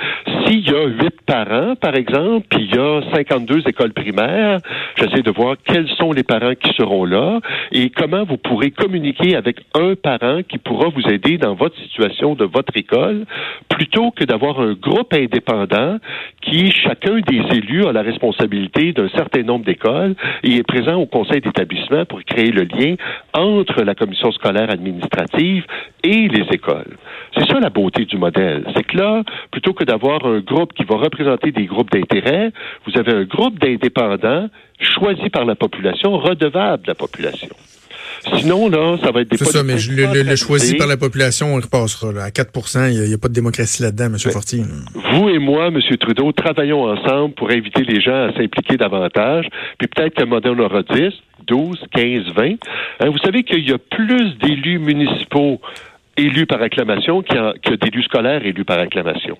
s'il 0.46 0.70
y 0.70 0.74
a 0.74 0.88
huit 0.88 1.15
parents, 1.25 1.75
par 1.75 1.96
exemple, 1.96 2.46
puis 2.50 2.67
il 2.70 2.75
y 2.75 2.79
a 2.79 3.01
52 3.13 3.63
écoles 3.67 3.94
primaires, 3.94 4.60
j'essaie 4.98 5.22
de 5.22 5.32
voir 5.32 5.55
quels 5.63 5.88
sont 5.98 6.12
les 6.12 6.24
parents 6.24 6.55
qui 6.55 6.74
seront 6.74 7.05
là 7.05 7.39
et 7.72 7.89
comment 7.89 8.25
vous 8.25 8.38
pourrez 8.38 8.72
communiquer 8.72 9.36
avec 9.36 9.58
un 9.74 9.96
parent 9.96 10.41
qui 10.48 10.58
pourra 10.58 10.89
vous 10.89 11.08
aider 11.10 11.38
dans 11.38 11.55
votre 11.55 11.77
situation 11.82 12.36
de 12.36 12.46
votre 12.46 12.75
école, 12.75 13.25
plutôt 13.70 14.12
que 14.12 14.25
d'avoir 14.25 14.60
un 14.60 14.74
groupe 14.74 15.13
indépendant 15.13 15.98
qui, 16.41 16.72
chacun 16.72 17.20
des 17.27 17.41
élus, 17.58 17.86
a 17.86 17.94
la 17.94 18.01
responsabilité 18.01 18.91
d'un 18.91 19.10
certain 19.10 19.44
nombre 19.44 19.65
d'écoles 19.65 20.15
et 20.44 20.58
est 20.58 20.63
présent 20.67 20.96
au 20.96 21.05
conseil 21.05 21.41
d'établissement 21.41 22.05
pour 22.05 22.22
créer 22.24 22.51
le 22.51 22.63
lien 22.63 22.96
entre 23.34 23.84
la 23.84 23.96
commission 23.96 24.32
scolaire 24.32 24.70
administrative 24.70 25.63
et 26.03 26.27
les 26.27 26.46
écoles 26.51 26.64
l'école. 26.65 26.98
C'est 27.38 27.45
ça 27.48 27.60
la 27.60 27.69
beauté 27.69 28.05
du 28.05 28.17
modèle. 28.17 28.65
C'est 28.75 28.84
que 28.84 28.98
là, 28.98 29.24
plutôt 29.51 29.74
que 29.74 29.84
d'avoir 29.84 30.25
un 30.25 30.39
groupe 30.39 30.74
qui 30.74 30.84
va 30.84 30.95
représenter 30.98 31.51
des 31.51 31.65
groupes 31.65 31.91
d'intérêt, 31.91 32.51
vous 32.86 32.98
avez 33.00 33.13
un 33.13 33.24
groupe 33.24 33.60
d'indépendants 33.60 34.50
choisi 34.79 35.29
par 35.29 35.45
la 35.45 35.55
population, 35.55 36.17
redevable 36.17 36.84
de 36.84 36.88
la 36.88 36.95
population. 36.95 37.55
Sinon, 38.38 38.69
là, 38.69 38.98
ça 39.03 39.12
va 39.12 39.22
être 39.22 39.29
des 39.29 39.38
C'est 39.38 39.45
ça, 39.45 39.63
mais 39.63 39.75
le, 39.75 40.24
le, 40.24 40.36
choisi 40.36 40.75
par 40.75 40.88
la 40.88 40.98
population, 40.98 41.53
on 41.53 41.57
repassera. 41.57 42.12
Là. 42.12 42.24
À 42.24 42.31
4 42.31 42.50
il 42.91 43.07
n'y 43.07 43.13
a, 43.13 43.17
pas 43.17 43.27
de 43.27 43.34
démocratie 43.34 43.84
là-dedans, 43.84 44.05
M. 44.05 44.17
Fortier. 44.17 44.63
Vous 44.93 45.29
et 45.29 45.38
moi, 45.38 45.67
M. 45.67 45.79
Trudeau, 46.00 46.31
travaillons 46.31 46.89
ensemble 46.89 47.36
pour 47.36 47.51
inviter 47.51 47.84
les 47.84 48.01
gens 48.01 48.29
à 48.29 48.34
s'impliquer 48.34 48.77
davantage. 48.77 49.48
Puis 49.77 49.88
peut-être 49.88 50.15
qu'à 50.15 50.25
moment 50.25 50.41
on 50.45 50.60
aura 50.60 50.81
10, 50.81 51.13
12, 51.48 51.77
15, 51.93 52.24
20. 52.36 53.10
vous 53.10 53.17
savez 53.19 53.43
qu'il 53.43 53.69
y 53.69 53.74
a 53.74 53.77
plus 53.77 54.38
d'élus 54.39 54.79
municipaux 54.79 55.60
élus 56.17 56.45
par 56.45 56.62
acclamation 56.62 57.22
que 57.22 57.75
d'élus 57.75 58.03
scolaires 58.03 58.45
élus 58.45 58.65
par 58.65 58.79
acclamation. 58.79 59.38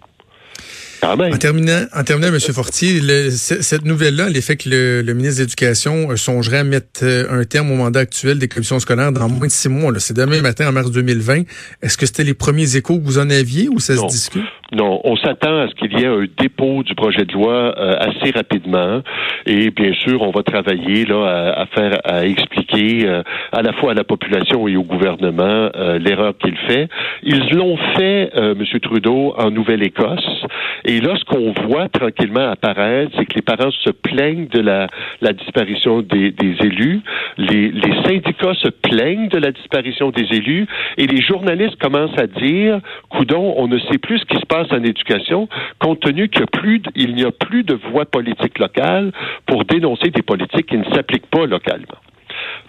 En 1.12 1.38
terminant, 1.38 1.86
en 1.94 2.04
terminant, 2.04 2.30
M. 2.30 2.40
Fortier, 2.40 3.00
cette 3.30 3.86
nouvelle-là, 3.86 4.30
l'effet 4.30 4.56
que 4.56 4.70
le, 4.70 5.14
ministre 5.14 5.38
de 5.38 5.44
l'Éducation 5.44 6.10
euh, 6.10 6.16
songerait 6.16 6.60
à 6.60 6.64
mettre 6.64 7.04
euh, 7.04 7.26
un 7.30 7.44
terme 7.44 7.72
au 7.72 7.76
mandat 7.76 8.00
actuel 8.00 8.40
des 8.40 8.48
commissions 8.48 8.80
scolaires 8.80 9.12
dans 9.12 9.30
moins 9.30 9.48
de 9.48 9.52
six 9.52 9.70
mois. 9.70 9.92
C'est 9.98 10.16
demain 10.16 10.42
matin, 10.42 10.68
en 10.68 10.72
mars 10.72 10.92
2020. 10.92 11.44
Est-ce 11.82 11.98
que 11.98 12.06
c'était 12.06 12.24
les 12.24 12.34
premiers 12.34 12.76
échos 12.76 12.98
que 12.98 13.04
vous 13.04 13.20
en 13.20 13.30
aviez 13.30 13.70
ou 13.70 13.80
ça 13.80 13.96
se 13.96 14.06
discute? 14.08 14.44
Non, 14.72 15.00
on 15.04 15.16
s'attend 15.16 15.60
à 15.60 15.68
ce 15.68 15.76
qu'il 15.76 15.94
y 15.94 16.04
ait 16.04 16.08
un 16.08 16.26
dépôt 16.40 16.82
du 16.82 16.96
projet 16.96 17.24
de 17.24 17.34
loi 17.34 17.76
euh, 17.78 17.96
assez 18.00 18.32
rapidement. 18.32 19.02
Et 19.46 19.70
bien 19.70 19.94
sûr, 19.94 20.22
on 20.24 20.32
va 20.32 20.42
travailler 20.42 21.06
là 21.06 21.54
à, 21.56 21.66
faire, 21.68 22.00
à 22.04 22.26
expliquer 22.26 23.08
à 23.52 23.62
la 23.62 23.74
fois 23.74 23.92
à 23.92 23.94
la 23.94 24.04
population 24.04 24.68
et 24.68 24.76
au 24.76 24.84
gouvernement 24.84 25.70
l'erreur 26.00 26.34
qu'il 26.40 26.58
fait. 26.68 26.90
Ils 27.22 27.48
l'ont 27.52 27.78
fait, 27.96 28.32
M. 28.36 28.64
Trudeau, 28.82 29.36
en 29.38 29.52
Nouvelle-Écosse. 29.52 30.46
Et 30.84 30.95
là, 31.00 31.16
ce 31.18 31.24
qu'on 31.26 31.52
voit 31.68 31.90
tranquillement 31.90 32.50
apparaître, 32.50 33.12
c'est 33.18 33.26
que 33.26 33.36
les 33.36 33.42
parents 33.42 33.72
se 33.72 33.90
plaignent 33.90 34.48
de 34.48 34.60
la, 34.60 34.88
disparition 35.34 36.02
des, 36.02 36.34
élus, 36.40 37.02
les, 37.38 37.72
syndicats 38.06 38.54
se 38.56 38.70
plaignent 38.70 39.30
de 39.30 39.38
la 39.38 39.52
disparition 39.52 40.12
des 40.12 40.26
élus, 40.32 40.68
et 40.98 41.08
les 41.08 41.22
journalistes 41.22 41.78
commencent 41.78 42.18
à 42.18 42.28
dire, 42.28 42.80
coudon, 43.10 43.54
on 43.58 43.68
ne 43.68 43.80
sait 43.80 43.98
plus 43.98 44.20
ce 44.20 44.26
qui 44.26 44.38
se 44.38 44.46
passe 44.46 44.72
en 44.72 44.84
éducation, 44.84 45.48
compte 45.80 46.00
tenu 46.02 46.30
qu'il 46.30 47.16
n'y 47.16 47.24
a 47.24 47.32
plus 47.32 47.64
de 47.64 47.74
voix 47.92 48.06
politique 48.06 48.60
locale 48.60 49.12
pour 49.46 49.66
dénoncer 49.66 50.10
des 50.10 50.22
politiques 50.22 50.68
qui 50.68 50.78
ne 50.78 50.86
s'appliquent 50.94 51.30
pas 51.30 51.46
localement. 51.46 52.00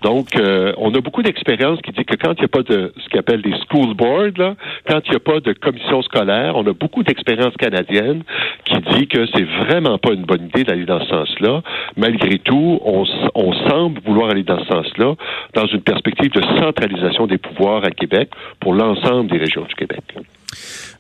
Donc, 0.03 0.37
euh, 0.37 0.73
on 0.79 0.95
a 0.95 1.01
beaucoup 1.01 1.23
d'expérience 1.23 1.81
qui 1.83 1.93
dit 1.93 2.05
que 2.05 2.17
quand 2.17 2.33
il 2.35 2.41
n'y 2.41 2.45
a 2.45 2.49
pas 2.49 2.63
de 2.63 2.93
ce 2.97 3.09
qu'on 3.09 3.19
appelle 3.19 3.43
des 3.43 3.55
school 3.69 3.95
boards, 3.95 4.37
là, 4.37 4.55
quand 4.89 5.01
il 5.07 5.11
n'y 5.11 5.17
a 5.17 5.21
pas 5.21 5.41
de 5.41 5.53
commission 5.53 6.03
scolaire, 6.03 6.57
on 6.57 6.67
a 6.67 6.73
beaucoup 6.73 7.03
d'expérience 7.03 7.55
canadienne 7.59 8.23
qui 8.65 8.77
dit 8.95 9.09
que 9.09 9.27
c'est 9.35 9.45
vraiment 9.65 9.99
pas 9.99 10.13
une 10.13 10.25
bonne 10.25 10.47
idée 10.47 10.65
d'aller 10.65 10.85
dans 10.85 11.01
ce 11.01 11.09
sens-là. 11.09 11.63
Malgré 11.97 12.39
tout, 12.39 12.81
on, 12.85 13.05
on 13.35 13.53
semble 13.69 14.01
vouloir 14.01 14.31
aller 14.31 14.43
dans 14.43 14.59
ce 14.61 14.67
sens-là, 14.67 15.15
dans 15.55 15.67
une 15.67 15.83
perspective 15.83 16.31
de 16.33 16.43
centralisation 16.59 17.27
des 17.27 17.39
pouvoirs 17.39 17.85
à 17.85 17.91
Québec 17.91 18.31
pour 18.61 18.75
l'ensemble 18.75 19.31
des 19.31 19.39
régions 19.39 19.65
du 19.65 19.75
Québec. 19.75 20.03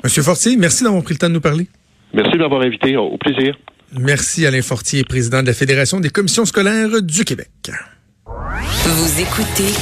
Monsieur 0.04 0.23
Fortier, 0.23 0.56
merci 0.56 0.85
d'avoir 0.85 1.02
pris 1.02 1.14
le 1.14 1.18
temps 1.18 1.28
de 1.28 1.35
nous 1.35 1.40
parler. 1.40 1.66
Merci 2.12 2.33
de 2.33 2.38
m'avoir 2.38 2.62
invité. 2.62 2.97
Au 2.97 3.16
plaisir. 3.16 3.56
Merci 3.99 4.47
Alain 4.47 4.62
Fortier, 4.62 5.04
président 5.04 5.42
de 5.42 5.47
la 5.47 5.52
Fédération 5.52 6.00
des 6.00 6.11
commissions 6.11 6.45
scolaires 6.45 7.02
du 7.02 7.25
Québec. 7.25 7.49
Vous 8.37 9.21
écoutez 9.21 9.73